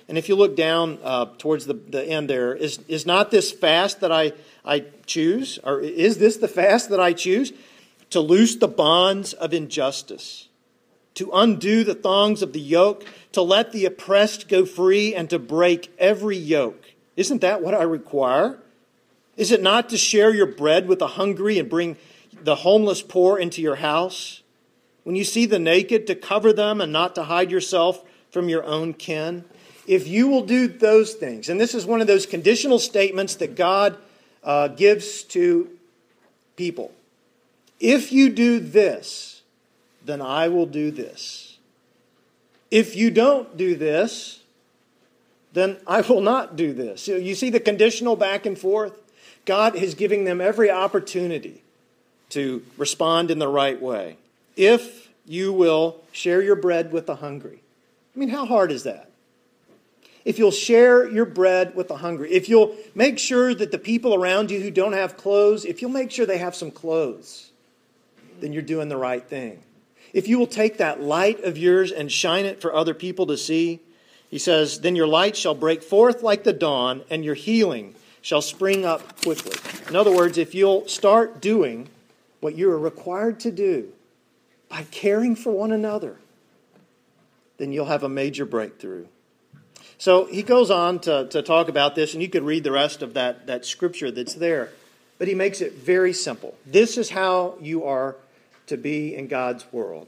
And 0.08 0.18
if 0.18 0.28
you 0.28 0.36
look 0.36 0.56
down 0.56 1.00
uh, 1.04 1.28
towards 1.38 1.66
the, 1.66 1.74
the 1.74 2.04
end 2.04 2.30
there, 2.30 2.54
is, 2.54 2.80
is 2.88 3.06
not 3.06 3.32
this 3.32 3.52
fast 3.52 4.02
that 4.02 4.12
I, 4.12 4.34
I 4.66 4.86
choose? 5.06 5.60
Or 5.64 5.80
is 5.80 6.18
this 6.18 6.38
the 6.38 6.48
fast 6.48 6.90
that 6.90 7.00
I 7.00 7.14
choose? 7.14 7.54
To 8.10 8.20
loose 8.20 8.56
the 8.56 8.68
bonds 8.68 9.34
of 9.34 9.54
injustice, 9.54 10.48
to 11.16 11.32
undo 11.34 11.84
the 11.84 11.96
thongs 11.96 12.42
of 12.42 12.54
the 12.54 12.60
yoke, 12.60 13.06
to 13.32 13.42
let 13.42 13.72
the 13.72 13.86
oppressed 13.86 14.48
go 14.48 14.66
free, 14.66 15.16
and 15.16 15.30
to 15.30 15.40
break 15.40 15.92
every 15.98 16.38
yoke. 16.38 16.94
Isn't 17.16 17.42
that 17.42 17.62
what 17.62 17.74
I 17.74 17.84
require? 17.84 18.60
Is 19.36 19.52
it 19.52 19.64
not 19.64 19.90
to 19.90 19.98
share 19.98 20.34
your 20.34 20.46
bread 20.46 20.88
with 20.88 21.00
the 21.00 21.08
hungry 21.08 21.58
and 21.58 21.70
bring 21.70 21.98
the 22.44 22.56
homeless 22.56 23.02
poor 23.02 23.38
into 23.38 23.62
your 23.62 23.78
house? 23.78 24.44
When 25.04 25.16
you 25.16 25.24
see 25.24 25.46
the 25.46 25.60
naked, 25.60 26.08
to 26.08 26.16
cover 26.16 26.54
them 26.54 26.82
and 26.82 26.94
not 26.94 27.16
to 27.16 27.24
hide 27.24 27.52
yourself 27.52 28.04
from 28.30 28.48
your 28.48 28.64
own 28.64 28.94
kin? 28.94 29.44
If 29.86 30.08
you 30.08 30.28
will 30.28 30.46
do 30.46 30.68
those 30.68 31.14
things, 31.14 31.50
and 31.50 31.60
this 31.60 31.76
is 31.76 31.86
one 31.86 32.02
of 32.02 32.08
those 32.08 32.26
conditional 32.26 32.80
statements 32.80 33.36
that 33.36 33.56
God 33.56 33.98
uh, 34.44 34.70
gives 34.70 35.24
to 35.24 35.70
people. 36.56 36.92
If 37.80 38.12
you 38.12 38.30
do 38.30 38.60
this, 38.60 39.42
then 40.06 40.22
I 40.22 40.48
will 40.48 40.66
do 40.66 40.92
this. 40.92 41.58
If 42.72 42.96
you 42.96 43.12
don't 43.12 43.56
do 43.58 43.76
this, 43.76 44.42
then 45.54 45.78
I 45.86 46.02
will 46.02 46.22
not 46.22 46.56
do 46.56 46.74
this. 46.74 47.04
So 47.04 47.16
You 47.16 47.36
see 47.36 47.50
the 47.50 47.60
conditional 47.60 48.16
back 48.16 48.46
and 48.46 48.58
forth? 48.58 48.94
God 49.46 49.76
is 49.76 49.94
giving 49.94 50.24
them 50.24 50.42
every 50.42 50.72
opportunity 50.72 51.62
to 52.30 52.64
respond 52.78 53.30
in 53.30 53.40
the 53.40 53.48
right 53.48 53.80
way. 53.80 54.18
If 54.56 55.10
you 55.26 55.54
will 55.54 56.02
share 56.12 56.42
your 56.42 56.56
bread 56.56 56.92
with 56.92 57.06
the 57.06 57.18
hungry. 57.18 57.62
I 58.16 58.20
mean, 58.20 58.30
how 58.30 58.46
hard 58.46 58.72
is 58.72 58.84
that? 58.84 59.10
If 60.26 60.40
you'll 60.40 60.52
share 60.52 61.10
your 61.10 61.26
bread 61.26 61.76
with 61.76 61.90
the 61.90 61.98
hungry, 61.98 62.32
if 62.32 62.48
you'll 62.48 62.76
make 62.96 63.20
sure 63.20 63.54
that 63.54 63.72
the 63.72 63.78
people 63.78 64.16
around 64.16 64.52
you 64.52 64.62
who 64.62 64.72
don't 64.72 64.94
have 64.94 65.18
clothes, 65.18 65.66
if 65.66 65.82
you'll 65.82 65.92
make 65.92 66.12
sure 66.12 66.26
they 66.26 66.38
have 66.38 66.56
some 66.56 66.72
clothes, 66.72 67.52
then 68.40 68.54
you're 68.54 68.62
doing 68.62 68.90
the 68.90 68.98
right 68.98 69.24
thing. 69.24 69.62
If 70.14 70.28
you 70.28 70.40
will 70.40 70.48
take 70.48 70.78
that 70.78 71.02
light 71.02 71.44
of 71.44 71.58
yours 71.58 71.92
and 71.92 72.12
shine 72.12 72.46
it 72.46 72.62
for 72.62 72.74
other 72.74 72.94
people 72.94 73.26
to 73.28 73.38
see, 73.38 73.82
he 74.30 74.38
says, 74.40 74.80
then 74.80 74.96
your 74.96 75.08
light 75.08 75.36
shall 75.36 75.56
break 75.56 75.84
forth 75.84 76.24
like 76.24 76.44
the 76.44 76.54
dawn, 76.54 77.04
and 77.10 77.26
your 77.26 77.36
healing 77.36 77.94
shall 78.22 78.42
spring 78.42 78.86
up 78.86 79.22
quickly. 79.22 79.58
In 79.90 79.96
other 79.96 80.16
words, 80.16 80.38
if 80.38 80.56
you'll 80.56 80.88
start 80.88 81.42
doing 81.42 81.90
what 82.40 82.56
you 82.56 82.72
are 82.72 82.80
required 82.80 83.42
to 83.42 83.52
do 83.52 83.92
by 84.70 84.84
caring 84.92 85.36
for 85.36 85.52
one 85.52 85.72
another, 85.72 86.18
then 87.58 87.72
you'll 87.72 87.86
have 87.86 88.04
a 88.04 88.10
major 88.10 88.46
breakthrough. 88.46 89.06
So 89.98 90.26
he 90.26 90.44
goes 90.44 90.70
on 90.72 91.00
to, 91.02 91.28
to 91.30 91.42
talk 91.42 91.70
about 91.70 91.96
this, 91.96 92.14
and 92.14 92.22
you 92.22 92.30
could 92.30 92.44
read 92.44 92.64
the 92.64 92.72
rest 92.72 93.02
of 93.02 93.14
that, 93.14 93.48
that 93.48 93.66
scripture 93.66 94.12
that's 94.12 94.34
there. 94.34 94.70
But 95.20 95.28
he 95.28 95.36
makes 95.36 95.62
it 95.62 95.74
very 95.74 96.14
simple. 96.14 96.58
This 96.66 96.98
is 96.98 97.10
how 97.10 97.56
you 97.62 97.86
are 97.86 98.16
to 98.68 98.78
be 98.78 99.16
in 99.16 99.28
God's 99.28 99.72
world 99.72 100.08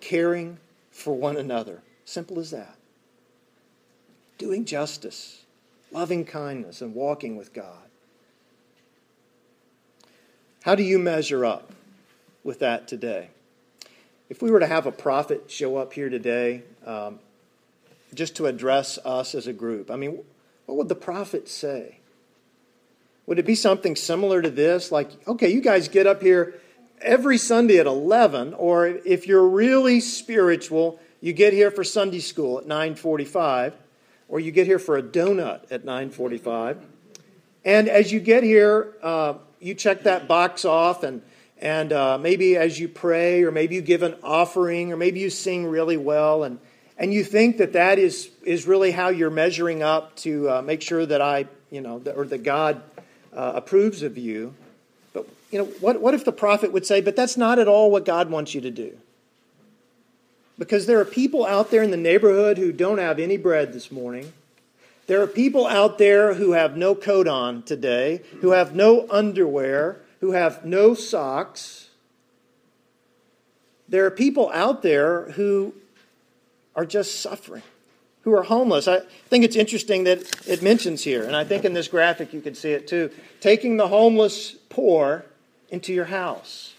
caring 0.00 0.58
for 0.90 1.14
one 1.14 1.36
another. 1.36 1.82
Simple 2.04 2.38
as 2.38 2.50
that. 2.52 2.76
Doing 4.38 4.64
justice 4.64 5.42
loving 5.92 6.24
kindness, 6.24 6.82
and 6.82 6.94
walking 6.94 7.36
with 7.36 7.52
God. 7.52 7.88
How 10.62 10.74
do 10.74 10.82
you 10.82 10.98
measure 10.98 11.44
up 11.44 11.72
with 12.42 12.58
that 12.58 12.88
today? 12.88 13.30
If 14.28 14.42
we 14.42 14.50
were 14.50 14.60
to 14.60 14.66
have 14.66 14.86
a 14.86 14.92
prophet 14.92 15.50
show 15.50 15.76
up 15.76 15.92
here 15.92 16.08
today 16.08 16.64
um, 16.84 17.20
just 18.14 18.36
to 18.36 18.46
address 18.46 18.98
us 19.04 19.34
as 19.34 19.46
a 19.46 19.52
group, 19.52 19.90
I 19.90 19.96
mean, 19.96 20.22
what 20.66 20.78
would 20.78 20.88
the 20.88 20.94
prophet 20.94 21.48
say? 21.48 21.98
Would 23.26 23.38
it 23.38 23.46
be 23.46 23.54
something 23.54 23.96
similar 23.96 24.40
to 24.42 24.50
this? 24.50 24.92
Like, 24.92 25.10
okay, 25.26 25.50
you 25.50 25.60
guys 25.60 25.88
get 25.88 26.06
up 26.06 26.22
here 26.22 26.60
every 27.00 27.38
Sunday 27.38 27.78
at 27.78 27.86
11, 27.86 28.54
or 28.54 28.86
if 28.86 29.26
you're 29.26 29.46
really 29.46 30.00
spiritual, 30.00 31.00
you 31.20 31.32
get 31.32 31.52
here 31.52 31.70
for 31.70 31.82
Sunday 31.82 32.20
school 32.20 32.58
at 32.58 32.66
945 32.66 33.74
or 34.28 34.40
you 34.40 34.50
get 34.50 34.66
here 34.66 34.78
for 34.78 34.96
a 34.96 35.02
donut 35.02 35.60
at 35.70 35.84
9:45. 35.84 36.78
And 37.64 37.88
as 37.88 38.12
you 38.12 38.20
get 38.20 38.42
here, 38.42 38.94
uh, 39.02 39.34
you 39.60 39.74
check 39.74 40.04
that 40.04 40.28
box 40.28 40.64
off, 40.64 41.02
and 41.02 41.22
and 41.58 41.92
uh, 41.92 42.18
maybe 42.18 42.56
as 42.56 42.78
you 42.78 42.88
pray, 42.88 43.42
or 43.42 43.50
maybe 43.50 43.76
you 43.76 43.80
give 43.80 44.02
an 44.02 44.16
offering, 44.22 44.92
or 44.92 44.96
maybe 44.96 45.20
you 45.20 45.30
sing 45.30 45.66
really 45.66 45.96
well, 45.96 46.44
and 46.44 46.58
and 46.98 47.12
you 47.12 47.24
think 47.24 47.58
that 47.58 47.74
that 47.74 47.98
is 47.98 48.30
is 48.42 48.66
really 48.66 48.90
how 48.90 49.08
you're 49.08 49.30
measuring 49.30 49.82
up 49.82 50.16
to 50.16 50.48
uh, 50.48 50.62
make 50.62 50.82
sure 50.82 51.04
that 51.04 51.20
I, 51.20 51.46
you 51.70 51.80
know, 51.80 52.02
or 52.14 52.24
that 52.26 52.42
God 52.42 52.80
uh, 53.34 53.52
approves 53.54 54.02
of 54.02 54.16
you. 54.16 54.54
But 55.12 55.26
you 55.50 55.58
know, 55.58 55.66
what 55.80 56.00
what 56.00 56.14
if 56.14 56.24
the 56.24 56.32
prophet 56.32 56.72
would 56.72 56.86
say, 56.86 57.00
"But 57.00 57.16
that's 57.16 57.36
not 57.36 57.58
at 57.58 57.68
all 57.68 57.90
what 57.90 58.04
God 58.04 58.30
wants 58.30 58.54
you 58.54 58.60
to 58.62 58.70
do." 58.70 58.96
Because 60.58 60.86
there 60.86 60.98
are 60.98 61.04
people 61.04 61.44
out 61.44 61.70
there 61.70 61.82
in 61.82 61.90
the 61.90 61.98
neighborhood 61.98 62.56
who 62.56 62.72
don't 62.72 62.98
have 62.98 63.18
any 63.18 63.36
bread 63.36 63.74
this 63.74 63.92
morning. 63.92 64.32
There 65.06 65.20
are 65.22 65.26
people 65.26 65.66
out 65.66 65.98
there 65.98 66.34
who 66.34 66.52
have 66.52 66.76
no 66.78 66.94
coat 66.94 67.28
on 67.28 67.62
today, 67.62 68.22
who 68.40 68.50
have 68.50 68.74
no 68.74 69.06
underwear, 69.10 70.00
who 70.20 70.32
have 70.32 70.64
no 70.64 70.94
socks. 70.94 71.90
There 73.86 74.06
are 74.06 74.10
people 74.10 74.50
out 74.52 74.82
there 74.82 75.30
who 75.32 75.74
are 76.76 76.86
just 76.86 77.20
suffering, 77.20 77.62
who 78.22 78.32
are 78.34 78.44
homeless. 78.44 78.86
I 78.86 79.00
think 79.28 79.44
it's 79.44 79.56
interesting 79.56 80.04
that 80.04 80.46
it 80.46 80.62
mentions 80.62 81.02
here, 81.02 81.24
and 81.24 81.34
I 81.34 81.42
think 81.42 81.64
in 81.64 81.72
this 81.72 81.88
graphic 81.88 82.32
you 82.32 82.40
can 82.40 82.54
see 82.54 82.70
it 82.70 82.86
too 82.86 83.10
taking 83.40 83.76
the 83.76 83.88
homeless 83.88 84.52
poor 84.68 85.24
into 85.70 85.92
your 85.92 86.04
house. 86.04 86.74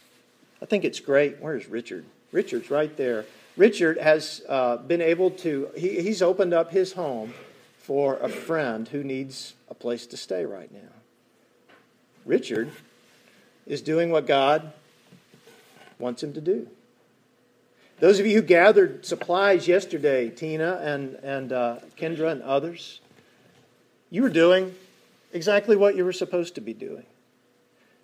I 0.62 0.66
think 0.66 0.86
it's 0.86 1.00
great. 1.00 1.38
Where's 1.40 1.68
Richard? 1.68 2.06
Richard's 2.32 2.72
right 2.72 2.96
there. 2.96 3.26
Richard 3.58 3.98
has 3.98 4.44
uh, 4.48 4.78
been 4.78 5.02
able 5.02 5.32
to, 5.32 5.70
he, 5.76 6.02
he's 6.02 6.22
opened 6.22 6.54
up 6.54 6.72
his 6.72 6.94
home 6.94 7.34
for 7.80 8.18
a 8.18 8.30
friend 8.30 8.88
who 8.88 9.04
needs 9.04 9.54
a 9.70 9.74
place 9.74 10.06
to 10.08 10.18
stay 10.18 10.46
right 10.46 10.72
now. 10.72 10.90
Richard 12.26 12.72
is 13.66 13.82
doing 13.82 14.12
what 14.12 14.28
God 14.28 14.74
wants 15.98 16.22
him 16.22 16.34
to 16.34 16.42
do. 16.42 16.68
Those 18.00 18.20
of 18.20 18.28
you 18.28 18.36
who 18.36 18.42
gathered 18.44 19.06
supplies 19.06 19.68
yesterday, 19.68 20.30
Tina 20.30 20.80
and, 20.84 21.16
and 21.16 21.52
uh, 21.52 21.78
Kendra 21.98 22.32
and 22.32 22.44
others, 22.44 23.02
you 24.12 24.22
were 24.22 24.30
doing 24.30 24.76
exactly 25.34 25.76
what 25.76 25.96
you 25.96 26.06
were 26.06 26.14
supposed 26.14 26.56
to 26.56 26.62
be 26.62 26.74
doing. 26.74 27.06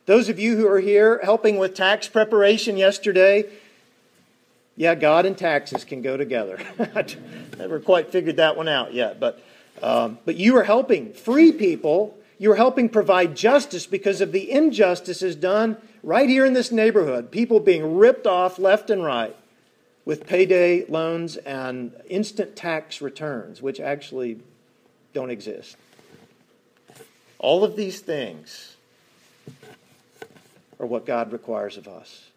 Those 0.07 0.29
of 0.29 0.39
you 0.39 0.57
who 0.57 0.67
are 0.67 0.79
here 0.79 1.19
helping 1.23 1.57
with 1.57 1.75
tax 1.75 2.07
preparation 2.07 2.75
yesterday, 2.75 3.45
yeah, 4.75 4.95
God 4.95 5.27
and 5.27 5.37
taxes 5.37 5.85
can 5.85 6.01
go 6.01 6.17
together. 6.17 6.59
I 6.79 7.05
never 7.59 7.79
quite 7.79 8.11
figured 8.11 8.37
that 8.37 8.57
one 8.57 8.67
out 8.67 8.93
yet, 8.93 9.19
but 9.19 9.43
um, 9.81 10.17
but 10.25 10.35
you 10.35 10.57
are 10.57 10.63
helping 10.63 11.13
free 11.13 11.51
people. 11.51 12.17
You 12.39 12.51
are 12.51 12.55
helping 12.55 12.89
provide 12.89 13.35
justice 13.35 13.85
because 13.85 14.21
of 14.21 14.31
the 14.31 14.51
injustices 14.51 15.35
done 15.35 15.77
right 16.01 16.27
here 16.27 16.45
in 16.45 16.53
this 16.53 16.71
neighborhood. 16.71 17.31
People 17.31 17.59
being 17.59 17.95
ripped 17.97 18.25
off 18.25 18.57
left 18.57 18.89
and 18.89 19.03
right 19.03 19.35
with 20.05 20.27
payday 20.27 20.85
loans 20.87 21.37
and 21.37 21.93
instant 22.07 22.55
tax 22.55 23.01
returns, 23.01 23.61
which 23.61 23.79
actually 23.79 24.39
don't 25.13 25.29
exist. 25.29 25.77
All 27.39 27.63
of 27.63 27.75
these 27.75 27.99
things 27.99 28.75
are 30.79 30.85
what 30.85 31.05
God 31.05 31.31
requires 31.31 31.77
of 31.77 31.87
us. 31.87 32.29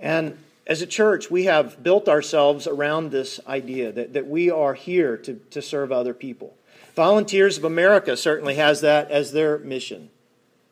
And 0.00 0.38
as 0.66 0.82
a 0.82 0.86
church, 0.86 1.30
we 1.30 1.44
have 1.44 1.82
built 1.82 2.08
ourselves 2.08 2.66
around 2.66 3.10
this 3.10 3.38
idea 3.46 3.92
that, 3.92 4.14
that 4.14 4.26
we 4.26 4.50
are 4.50 4.74
here 4.74 5.16
to, 5.18 5.34
to 5.50 5.60
serve 5.60 5.92
other 5.92 6.14
people. 6.14 6.56
Volunteers 6.96 7.58
of 7.58 7.64
America 7.64 8.16
certainly 8.16 8.54
has 8.54 8.80
that 8.80 9.10
as 9.10 9.32
their 9.32 9.58
mission. 9.58 10.10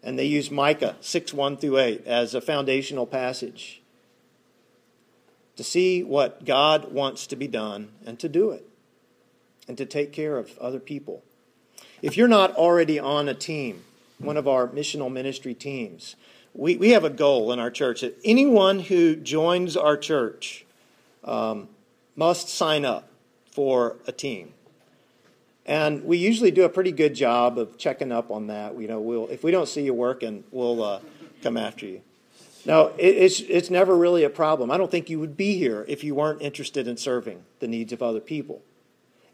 And 0.02 0.18
they 0.18 0.24
use 0.24 0.50
Micah 0.50 0.96
6 1.00 1.34
1 1.34 1.58
through 1.58 1.78
8 1.78 2.06
as 2.06 2.34
a 2.34 2.40
foundational 2.40 3.06
passage 3.06 3.81
to 5.62 5.68
see 5.68 6.02
what 6.02 6.44
God 6.44 6.92
wants 6.92 7.28
to 7.28 7.36
be 7.36 7.46
done 7.46 7.90
and 8.04 8.18
to 8.18 8.28
do 8.28 8.50
it 8.50 8.66
and 9.68 9.78
to 9.78 9.86
take 9.86 10.12
care 10.12 10.36
of 10.36 10.58
other 10.58 10.80
people. 10.80 11.22
If 12.02 12.16
you're 12.16 12.26
not 12.26 12.52
already 12.56 12.98
on 12.98 13.28
a 13.28 13.34
team, 13.34 13.84
one 14.18 14.36
of 14.36 14.48
our 14.48 14.66
missional 14.66 15.10
ministry 15.10 15.54
teams, 15.54 16.16
we, 16.52 16.76
we 16.76 16.90
have 16.90 17.04
a 17.04 17.10
goal 17.10 17.52
in 17.52 17.60
our 17.60 17.70
church 17.70 18.00
that 18.00 18.18
anyone 18.24 18.80
who 18.80 19.14
joins 19.14 19.76
our 19.76 19.96
church 19.96 20.64
um, 21.22 21.68
must 22.16 22.48
sign 22.48 22.84
up 22.84 23.08
for 23.52 23.98
a 24.08 24.12
team. 24.12 24.54
And 25.64 26.04
we 26.04 26.18
usually 26.18 26.50
do 26.50 26.64
a 26.64 26.68
pretty 26.68 26.90
good 26.90 27.14
job 27.14 27.56
of 27.56 27.78
checking 27.78 28.10
up 28.10 28.32
on 28.32 28.48
that. 28.48 28.76
You 28.80 28.88
know, 28.88 28.98
we'll 28.98 29.28
if 29.28 29.44
we 29.44 29.52
don't 29.52 29.68
see 29.68 29.82
you 29.82 29.94
working, 29.94 30.42
we'll 30.50 30.82
uh, 30.82 31.00
come 31.40 31.56
after 31.56 31.86
you. 31.86 32.00
No, 32.64 32.92
it, 32.98 33.16
it's, 33.16 33.40
it's 33.40 33.70
never 33.70 33.96
really 33.96 34.24
a 34.24 34.30
problem. 34.30 34.70
I 34.70 34.76
don't 34.76 34.90
think 34.90 35.10
you 35.10 35.18
would 35.18 35.36
be 35.36 35.56
here 35.56 35.84
if 35.88 36.04
you 36.04 36.14
weren't 36.14 36.42
interested 36.42 36.86
in 36.86 36.96
serving 36.96 37.42
the 37.60 37.68
needs 37.68 37.92
of 37.92 38.02
other 38.02 38.20
people. 38.20 38.62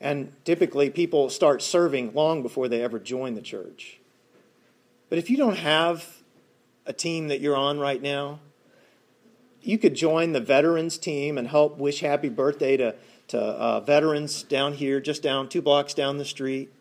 And 0.01 0.33
typically, 0.45 0.91
people 0.91 1.29
start 1.29 1.61
serving 1.61 2.15
long 2.15 2.43
before 2.43 2.69
they 2.69 2.83
ever 2.83 2.99
join 2.99 3.35
the 3.35 3.43
church. 3.43 3.99
But 5.09 5.19
if 5.19 5.29
you 5.29 5.37
don't 5.37 5.57
have 5.57 6.19
a 6.87 6.93
team 6.93 7.29
that 7.29 7.41
you're 7.41 7.57
on 7.57 7.79
right 7.79 8.01
now, 8.01 8.39
you 9.63 9.77
could 9.77 9.95
join 9.95 10.33
the 10.33 10.41
veterans 10.41 10.99
team 10.99 11.37
and 11.37 11.49
help 11.49 11.79
wish 11.79 12.01
happy 12.01 12.29
birthday 12.29 12.77
to, 12.77 12.95
to 13.29 13.39
uh, 13.39 13.81
veterans 13.81 14.43
down 14.45 14.73
here, 14.75 15.01
just 15.01 15.23
down 15.23 15.49
two 15.49 15.61
blocks 15.61 15.95
down 15.95 16.19
the 16.19 16.25
street. 16.25 16.73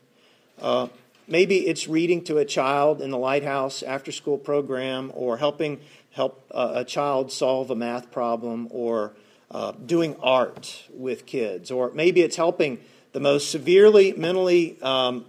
Uh, 0.62 0.88
maybe 1.28 1.68
it's 1.68 1.88
reading 1.88 2.24
to 2.26 2.38
a 2.38 2.46
child 2.46 3.02
in 3.02 3.10
the 3.10 3.18
Lighthouse 3.18 3.82
after 3.82 4.12
school 4.12 4.38
program 4.38 5.12
or 5.16 5.38
helping 5.38 5.80
help 6.17 6.43
uh, 6.51 6.73
a 6.75 6.84
child 6.84 7.32
solve 7.32 7.69
a 7.69 7.75
math 7.75 8.12
problem 8.12 8.67
or 8.71 9.13
uh, 9.51 9.71
doing 9.71 10.15
art 10.21 10.84
with 10.91 11.25
kids. 11.27 11.71
Or 11.71 11.91
maybe 11.91 12.21
it's 12.21 12.36
helping 12.36 12.80
the 13.13 13.19
most 13.19 13.51
severely 13.51 14.13
mentally 14.13 14.82
um, 14.82 15.25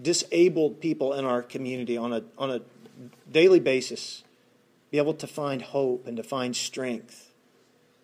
disabled 0.00 0.80
people 0.80 1.14
in 1.14 1.24
our 1.24 1.42
community 1.42 1.96
on 1.96 2.12
a, 2.12 2.22
on 2.36 2.50
a 2.50 2.60
daily 3.30 3.60
basis 3.60 4.24
be 4.90 4.98
able 4.98 5.14
to 5.14 5.26
find 5.28 5.62
hope 5.62 6.06
and 6.06 6.16
to 6.16 6.24
find 6.24 6.56
strength 6.56 7.30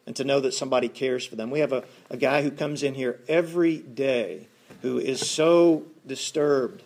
and 0.06 0.14
to 0.14 0.22
know 0.22 0.38
that 0.38 0.54
somebody 0.54 0.88
cares 0.88 1.26
for 1.26 1.34
them. 1.34 1.50
We 1.50 1.58
have 1.58 1.72
a, 1.72 1.82
a 2.08 2.16
guy 2.16 2.42
who 2.42 2.52
comes 2.52 2.84
in 2.84 2.94
here 2.94 3.20
every 3.26 3.78
day 3.78 4.46
who 4.82 4.98
is 4.98 5.28
so 5.28 5.84
disturbed 6.06 6.84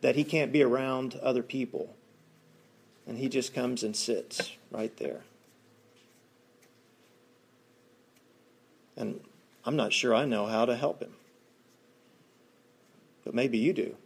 that 0.00 0.16
he 0.16 0.24
can't 0.24 0.52
be 0.52 0.62
around 0.62 1.16
other 1.22 1.42
people. 1.42 1.94
And 3.06 3.18
he 3.18 3.28
just 3.28 3.54
comes 3.54 3.82
and 3.82 3.94
sits 3.94 4.52
right 4.70 4.96
there. 4.96 5.20
And 8.96 9.20
I'm 9.64 9.76
not 9.76 9.92
sure 9.92 10.14
I 10.14 10.24
know 10.24 10.46
how 10.46 10.64
to 10.64 10.74
help 10.74 11.00
him. 11.00 11.12
But 13.24 13.34
maybe 13.34 13.58
you 13.58 13.72
do. 13.72 13.96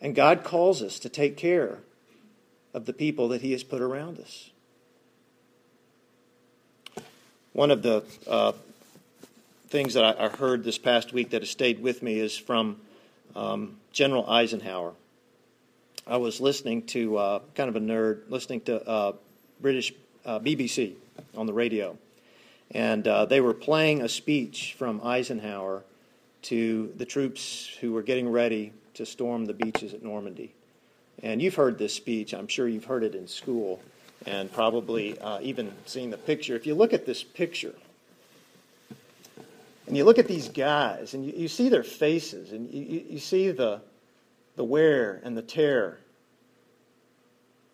And 0.00 0.14
God 0.14 0.44
calls 0.44 0.82
us 0.82 0.98
to 1.00 1.08
take 1.08 1.36
care 1.36 1.78
of 2.74 2.84
the 2.84 2.92
people 2.92 3.28
that 3.28 3.40
He 3.40 3.52
has 3.52 3.62
put 3.62 3.80
around 3.80 4.18
us. 4.18 4.50
One 7.52 7.70
of 7.70 7.82
the 7.82 8.04
uh, 8.28 8.52
things 9.68 9.94
that 9.94 10.20
I, 10.20 10.28
heard 10.28 10.62
this 10.62 10.76
past 10.76 11.14
week 11.14 11.30
that 11.30 11.40
has 11.40 11.48
stayed 11.48 11.80
with 11.80 12.02
me 12.02 12.20
is 12.20 12.36
from 12.36 12.76
um, 13.34 13.78
General 13.92 14.28
Eisenhower. 14.28 14.92
I 16.08 16.18
was 16.18 16.40
listening 16.40 16.82
to, 16.86 17.16
uh, 17.16 17.40
kind 17.56 17.68
of 17.68 17.74
a 17.74 17.80
nerd, 17.80 18.30
listening 18.30 18.60
to 18.62 18.86
uh, 18.86 19.12
British 19.60 19.92
uh, 20.24 20.38
BBC 20.38 20.94
on 21.36 21.46
the 21.46 21.52
radio. 21.52 21.98
And 22.70 23.06
uh, 23.08 23.26
they 23.26 23.40
were 23.40 23.54
playing 23.54 24.02
a 24.02 24.08
speech 24.08 24.76
from 24.78 25.00
Eisenhower 25.02 25.82
to 26.42 26.92
the 26.96 27.04
troops 27.04 27.68
who 27.80 27.92
were 27.92 28.02
getting 28.02 28.28
ready 28.28 28.72
to 28.94 29.04
storm 29.04 29.46
the 29.46 29.52
beaches 29.52 29.94
at 29.94 30.04
Normandy. 30.04 30.54
And 31.24 31.42
you've 31.42 31.56
heard 31.56 31.76
this 31.76 31.94
speech, 31.94 32.34
I'm 32.34 32.46
sure 32.46 32.68
you've 32.68 32.84
heard 32.84 33.02
it 33.02 33.16
in 33.16 33.26
school 33.26 33.80
and 34.26 34.52
probably 34.52 35.18
uh, 35.18 35.40
even 35.42 35.72
seen 35.86 36.10
the 36.10 36.18
picture. 36.18 36.54
If 36.54 36.66
you 36.66 36.76
look 36.76 36.92
at 36.92 37.04
this 37.04 37.24
picture, 37.24 37.74
and 39.88 39.96
you 39.96 40.04
look 40.04 40.18
at 40.18 40.28
these 40.28 40.48
guys, 40.48 41.14
and 41.14 41.24
you, 41.24 41.32
you 41.32 41.48
see 41.48 41.68
their 41.68 41.84
faces, 41.84 42.52
and 42.52 42.72
you, 42.72 43.04
you 43.10 43.18
see 43.18 43.50
the, 43.50 43.80
the 44.56 44.64
wear 44.64 45.20
and 45.22 45.36
the 45.36 45.42
tear. 45.42 45.98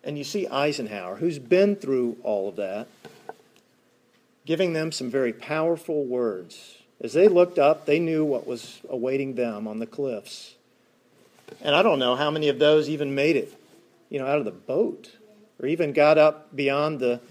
And 0.03 0.17
you 0.17 0.23
see 0.23 0.47
Eisenhower, 0.47 1.15
who's 1.15 1.39
been 1.39 1.75
through 1.75 2.17
all 2.23 2.49
of 2.49 2.57
that, 2.57 2.87
giving 4.45 4.73
them 4.73 4.91
some 4.91 5.09
very 5.09 5.31
powerful 5.31 6.03
words. 6.03 6.77
As 7.01 7.13
they 7.13 7.27
looked 7.27 7.57
up, 7.57 7.85
they 7.85 7.99
knew 7.99 8.23
what 8.23 8.45
was 8.45 8.79
awaiting 8.89 9.35
them 9.35 9.67
on 9.67 9.79
the 9.79 9.87
cliffs. 9.87 10.55
And 11.61 11.75
I 11.75 11.81
don't 11.81 11.99
know 11.99 12.15
how 12.15 12.29
many 12.29 12.49
of 12.49 12.59
those 12.59 12.89
even 12.89 13.15
made 13.15 13.35
it, 13.35 13.53
you 14.09 14.19
know, 14.19 14.27
out 14.27 14.39
of 14.39 14.45
the 14.45 14.51
boat 14.51 15.11
or 15.59 15.67
even 15.67 15.93
got 15.93 16.17
up 16.17 16.53
beyond 16.55 16.99
the, 16.99 17.21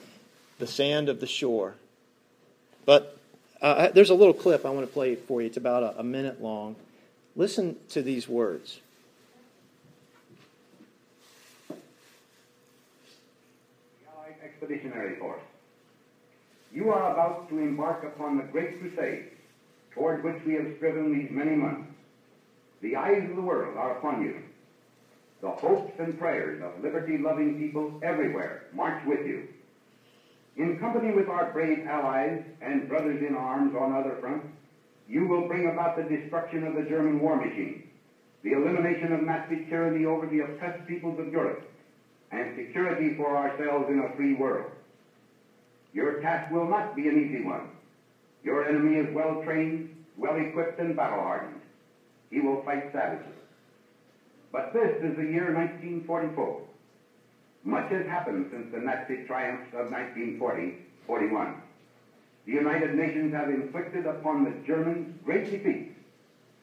the 0.58 0.66
sand 0.66 1.08
of 1.08 1.20
the 1.20 1.26
shore. 1.26 1.74
But 2.86 3.18
uh, 3.60 3.88
there's 3.88 4.10
a 4.10 4.14
little 4.14 4.34
clip 4.34 4.64
I 4.64 4.70
want 4.70 4.86
to 4.86 4.92
play 4.92 5.14
for 5.16 5.40
you. 5.40 5.46
It's 5.48 5.56
about 5.56 5.82
a, 5.82 6.00
a 6.00 6.02
minute 6.02 6.42
long. 6.42 6.76
Listen 7.36 7.76
to 7.90 8.02
these 8.02 8.28
words. 8.28 8.80
Expeditionary 14.72 15.18
Force. 15.18 15.42
You 16.72 16.90
are 16.90 17.12
about 17.12 17.48
to 17.50 17.58
embark 17.58 18.04
upon 18.04 18.38
the 18.38 18.44
great 18.44 18.80
crusade 18.80 19.28
toward 19.92 20.24
which 20.24 20.42
we 20.46 20.54
have 20.54 20.76
striven 20.76 21.12
these 21.12 21.30
many 21.30 21.54
months. 21.54 21.90
The 22.80 22.96
eyes 22.96 23.28
of 23.28 23.36
the 23.36 23.42
world 23.42 23.76
are 23.76 23.98
upon 23.98 24.22
you. 24.22 24.36
The 25.42 25.50
hopes 25.50 25.92
and 25.98 26.18
prayers 26.18 26.62
of 26.62 26.82
liberty-loving 26.82 27.58
people 27.58 28.00
everywhere 28.02 28.64
march 28.72 29.04
with 29.06 29.26
you. 29.26 29.48
In 30.56 30.78
company 30.78 31.12
with 31.12 31.28
our 31.28 31.52
brave 31.52 31.86
allies 31.86 32.42
and 32.62 32.88
brothers 32.88 33.20
in 33.20 33.34
arms 33.34 33.74
on 33.74 33.92
other 33.92 34.16
fronts, 34.20 34.46
you 35.08 35.26
will 35.26 35.48
bring 35.48 35.68
about 35.68 35.96
the 35.96 36.04
destruction 36.04 36.64
of 36.64 36.74
the 36.74 36.88
German 36.88 37.20
war 37.20 37.36
machine, 37.36 37.88
the 38.42 38.52
elimination 38.52 39.12
of 39.12 39.22
Nazi 39.22 39.66
tyranny 39.68 40.06
over 40.06 40.26
the 40.26 40.40
oppressed 40.40 40.86
peoples 40.86 41.18
of 41.18 41.30
Europe, 41.30 41.68
and 42.32 42.56
security 42.56 43.14
for 43.14 43.36
ourselves 43.36 43.88
in 43.90 44.00
a 44.00 44.16
free 44.16 44.34
world. 44.34 44.70
Your 45.92 46.20
task 46.20 46.50
will 46.50 46.66
not 46.66 46.96
be 46.96 47.06
an 47.08 47.18
easy 47.18 47.44
one. 47.44 47.68
Your 48.42 48.66
enemy 48.68 48.96
is 48.96 49.14
well 49.14 49.42
trained, 49.44 49.94
well 50.16 50.36
equipped, 50.36 50.80
and 50.80 50.96
battle 50.96 51.20
hardened. 51.20 51.60
He 52.30 52.40
will 52.40 52.62
fight 52.62 52.90
savagely. 52.92 53.34
But 54.50 54.72
this 54.72 54.96
is 55.02 55.16
the 55.16 55.24
year 55.24 55.54
1944. 55.54 56.62
Much 57.64 57.90
has 57.90 58.06
happened 58.06 58.48
since 58.50 58.72
the 58.72 58.80
Nazi 58.80 59.24
triumphs 59.26 59.72
of 59.74 59.88
1940-41. 59.88 61.54
The 62.46 62.52
United 62.52 62.94
Nations 62.94 63.32
have 63.34 63.50
inflicted 63.50 64.06
upon 64.06 64.44
the 64.44 64.66
Germans 64.66 65.14
great 65.24 65.50
defeats 65.50 65.94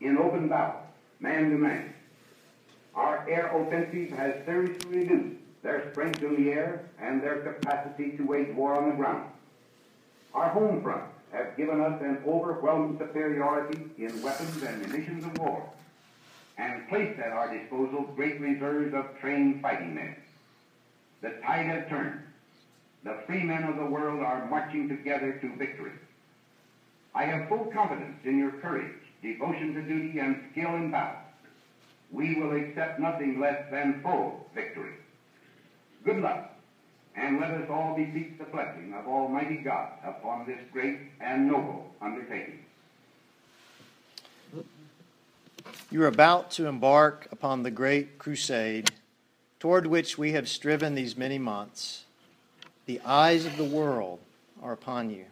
in 0.02 0.18
open 0.18 0.50
battle, 0.50 0.82
man 1.20 1.52
to 1.52 1.58
man. 1.58 1.94
Our 2.96 3.30
air 3.30 3.56
offensive 3.56 4.18
has 4.18 4.44
seriously 4.46 5.00
reduced 5.00 5.39
their 5.62 5.92
strength 5.92 6.24
in 6.24 6.44
the 6.44 6.52
air 6.52 6.82
and 7.00 7.22
their 7.22 7.40
capacity 7.40 8.12
to 8.18 8.24
wage 8.26 8.54
war 8.56 8.76
on 8.76 8.90
the 8.90 8.96
ground. 8.96 9.30
Our 10.34 10.50
home 10.50 10.82
fronts 10.82 11.14
have 11.32 11.58
given 11.58 11.82
us 11.82 12.02
an 12.02 12.20
overwhelming 12.26 12.98
superiority 12.98 13.86
in 13.98 14.22
weapons 14.22 14.62
and 14.64 14.82
munitions 14.82 15.26
of 15.26 15.38
war 15.38 15.70
and 16.58 16.88
placed 16.90 17.20
at 17.20 17.32
our 17.32 17.56
disposal 17.56 18.04
great 18.16 18.40
reserves 18.40 18.94
of 18.94 19.18
trained 19.20 19.62
fighting 19.62 19.96
men. 19.96 20.16
The 21.22 21.32
tide 21.42 21.66
has 21.68 21.88
turned. 21.90 22.20
The 23.04 23.18
free 23.26 23.44
men 23.44 23.64
of 23.64 23.78
the 23.78 23.86
world 23.86 24.22
are 24.22 24.46
marching 24.50 24.90
together 24.90 25.34
to 25.34 25.56
victory. 25.56 25.94
I 27.16 27.24
have 27.24 27.48
full 27.48 27.66
confidence 27.66 28.18
in 28.24 28.38
your 28.38 28.52
courage, 28.52 28.94
devotion 29.22 29.74
to 29.74 29.82
duty, 29.82 30.20
and 30.20 30.44
skill 30.52 30.76
in 30.76 30.92
battle. 30.92 31.20
We 32.12 32.36
will 32.36 32.56
accept 32.56 33.00
nothing 33.00 33.40
less 33.40 33.64
than 33.72 34.02
full 34.02 34.50
victory. 34.54 34.94
Good 36.06 36.18
luck, 36.18 36.56
and 37.16 37.40
let 37.40 37.52
us 37.52 37.70
all 37.70 37.96
beseech 37.96 38.38
the 38.38 38.46
blessing 38.46 38.94
of 38.98 39.06
Almighty 39.08 39.58
God 39.58 39.92
upon 40.04 40.46
this 40.46 40.60
great 40.72 40.98
and 41.20 41.48
noble 41.48 41.94
undertaking. 42.02 42.60
You 45.92 46.04
are 46.04 46.08
about 46.08 46.52
to 46.52 46.68
embark 46.68 47.28
upon 47.32 47.64
the 47.64 47.72
great 47.72 48.18
crusade 48.18 48.92
toward 49.60 49.88
which 49.88 50.18
we 50.18 50.32
have 50.32 50.48
striven 50.48 50.96
these 50.96 51.18
many 51.18 51.38
months. 51.38 52.06
The 52.86 53.02
eyes 53.06 53.46
of 53.46 53.58
the 53.58 53.66
world 53.66 54.20
are 54.64 54.72
upon 54.72 55.10
you. 55.10 55.26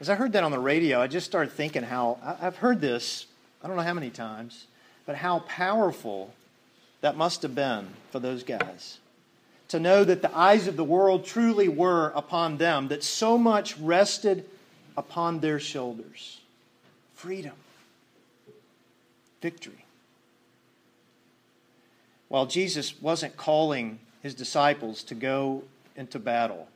As 0.00 0.10
I 0.10 0.16
heard 0.16 0.32
that 0.32 0.42
on 0.42 0.50
the 0.50 0.58
radio, 0.58 1.00
I 1.00 1.06
just 1.06 1.26
started 1.26 1.52
thinking 1.52 1.84
how 1.84 2.18
I've 2.40 2.56
heard 2.56 2.80
this, 2.80 3.26
I 3.62 3.68
don't 3.68 3.76
know 3.76 3.82
how 3.82 3.94
many 3.94 4.10
times, 4.10 4.66
but 5.06 5.16
how 5.16 5.40
powerful 5.40 6.34
that 7.02 7.16
must 7.16 7.42
have 7.42 7.54
been 7.54 7.88
for 8.10 8.18
those 8.18 8.42
guys. 8.42 8.98
To 9.72 9.80
know 9.80 10.04
that 10.04 10.20
the 10.20 10.36
eyes 10.36 10.66
of 10.66 10.76
the 10.76 10.84
world 10.84 11.24
truly 11.24 11.66
were 11.66 12.12
upon 12.14 12.58
them, 12.58 12.88
that 12.88 13.02
so 13.02 13.38
much 13.38 13.78
rested 13.78 14.44
upon 14.98 15.40
their 15.40 15.58
shoulders. 15.58 16.42
Freedom, 17.14 17.54
victory. 19.40 19.86
While 22.28 22.44
Jesus 22.44 23.00
wasn't 23.00 23.38
calling 23.38 23.98
his 24.22 24.34
disciples 24.34 25.02
to 25.04 25.14
go 25.14 25.62
into 25.96 26.18
battle, 26.18 26.68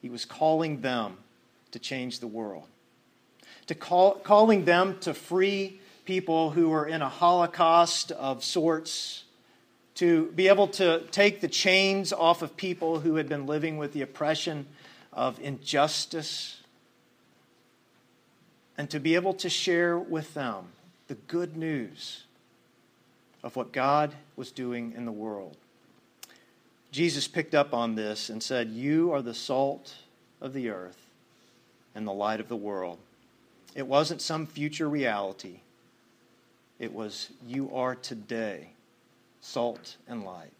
he 0.00 0.08
was 0.08 0.24
calling 0.24 0.80
them 0.80 1.16
to 1.70 1.78
change 1.78 2.18
the 2.18 2.26
world, 2.26 2.66
to 3.68 3.76
call, 3.76 4.14
calling 4.16 4.64
them 4.64 4.98
to 5.02 5.14
free 5.14 5.78
people 6.06 6.50
who 6.50 6.70
were 6.70 6.88
in 6.88 7.02
a 7.02 7.08
holocaust 7.08 8.10
of 8.10 8.42
sorts 8.42 9.22
to 9.94 10.26
be 10.32 10.48
able 10.48 10.68
to 10.68 11.02
take 11.10 11.40
the 11.40 11.48
chains 11.48 12.12
off 12.12 12.42
of 12.42 12.56
people 12.56 13.00
who 13.00 13.16
had 13.16 13.28
been 13.28 13.46
living 13.46 13.76
with 13.76 13.92
the 13.92 14.02
oppression 14.02 14.66
of 15.12 15.38
injustice 15.40 16.62
and 18.78 18.88
to 18.90 18.98
be 18.98 19.14
able 19.14 19.34
to 19.34 19.50
share 19.50 19.98
with 19.98 20.32
them 20.34 20.64
the 21.08 21.14
good 21.14 21.56
news 21.56 22.24
of 23.42 23.54
what 23.54 23.72
God 23.72 24.14
was 24.34 24.50
doing 24.50 24.94
in 24.96 25.04
the 25.04 25.12
world. 25.12 25.56
Jesus 26.90 27.28
picked 27.28 27.54
up 27.54 27.74
on 27.74 27.94
this 27.94 28.30
and 28.30 28.42
said, 28.42 28.70
You 28.70 29.12
are 29.12 29.22
the 29.22 29.34
salt 29.34 29.94
of 30.40 30.52
the 30.52 30.70
earth 30.70 31.10
and 31.94 32.06
the 32.06 32.12
light 32.12 32.40
of 32.40 32.48
the 32.48 32.56
world. 32.56 32.98
It 33.74 33.86
wasn't 33.86 34.20
some 34.20 34.46
future 34.46 34.88
reality, 34.88 35.60
it 36.78 36.92
was, 36.92 37.30
You 37.46 37.74
are 37.74 37.94
today 37.94 38.71
salt 39.42 39.96
and 40.08 40.24
light. 40.24 40.52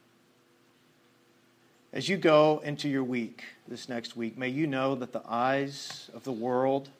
As 1.94 2.08
you 2.08 2.16
go 2.16 2.60
into 2.64 2.88
your 2.88 3.04
week 3.04 3.44
this 3.66 3.88
next 3.88 4.16
week, 4.16 4.36
may 4.36 4.48
you 4.48 4.66
know 4.66 4.94
that 4.94 5.12
the 5.12 5.22
eyes 5.26 6.10
of 6.14 6.24
the 6.24 6.32
world 6.32 6.90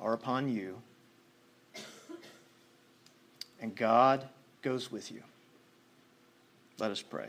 are 0.00 0.12
upon 0.12 0.48
you, 0.48 0.80
and 3.60 3.74
God 3.74 4.28
goes 4.62 4.92
with 4.92 5.10
you. 5.10 5.22
Let 6.78 6.90
us 6.90 7.02
pray. 7.02 7.28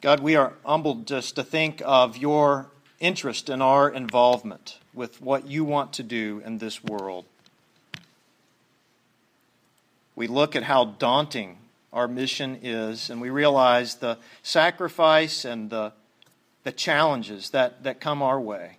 God, 0.00 0.20
we 0.20 0.36
are 0.36 0.54
humbled 0.64 1.06
just 1.06 1.36
to 1.36 1.42
think 1.42 1.82
of 1.84 2.16
your 2.16 2.66
interest 3.00 3.48
in 3.48 3.60
our 3.60 3.90
involvement 3.90 4.78
with 4.94 5.20
what 5.20 5.46
you 5.46 5.64
want 5.64 5.92
to 5.94 6.02
do 6.02 6.42
in 6.44 6.58
this 6.58 6.82
world. 6.82 7.24
We 10.18 10.26
look 10.26 10.56
at 10.56 10.64
how 10.64 10.84
daunting 10.84 11.58
our 11.92 12.08
mission 12.08 12.58
is, 12.60 13.08
and 13.08 13.20
we 13.20 13.30
realize 13.30 13.94
the 13.94 14.18
sacrifice 14.42 15.44
and 15.44 15.70
the, 15.70 15.92
the 16.64 16.72
challenges 16.72 17.50
that, 17.50 17.84
that 17.84 18.00
come 18.00 18.20
our 18.20 18.40
way. 18.40 18.78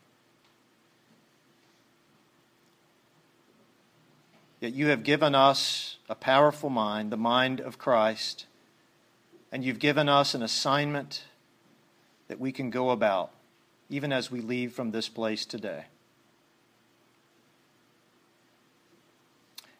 Yet 4.59 4.73
you 4.73 4.87
have 4.87 5.03
given 5.03 5.33
us 5.33 5.95
a 6.09 6.15
powerful 6.15 6.69
mind, 6.69 7.09
the 7.09 7.15
mind 7.15 7.61
of 7.61 7.77
Christ, 7.77 8.45
and 9.49 9.63
you've 9.63 9.79
given 9.79 10.09
us 10.09 10.33
an 10.33 10.43
assignment 10.43 11.23
that 12.27 12.41
we 12.41 12.51
can 12.51 12.69
go 12.69 12.89
about 12.89 13.31
even 13.89 14.11
as 14.11 14.29
we 14.29 14.41
leave 14.41 14.73
from 14.73 14.91
this 14.91 15.07
place 15.07 15.45
today. 15.45 15.85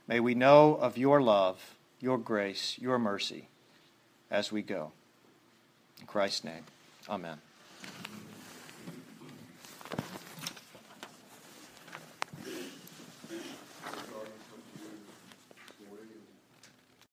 May 0.10 0.20
we 0.20 0.34
know 0.34 0.74
of 0.74 0.98
your 0.98 1.22
love, 1.22 1.76
your 2.00 2.18
grace, 2.18 2.80
your 2.80 2.98
mercy 2.98 3.48
as 4.32 4.52
we 4.52 4.64
go. 4.64 4.92
In 6.00 6.08
Christ's 6.08 6.44
name, 6.44 6.64
amen. 7.08 7.38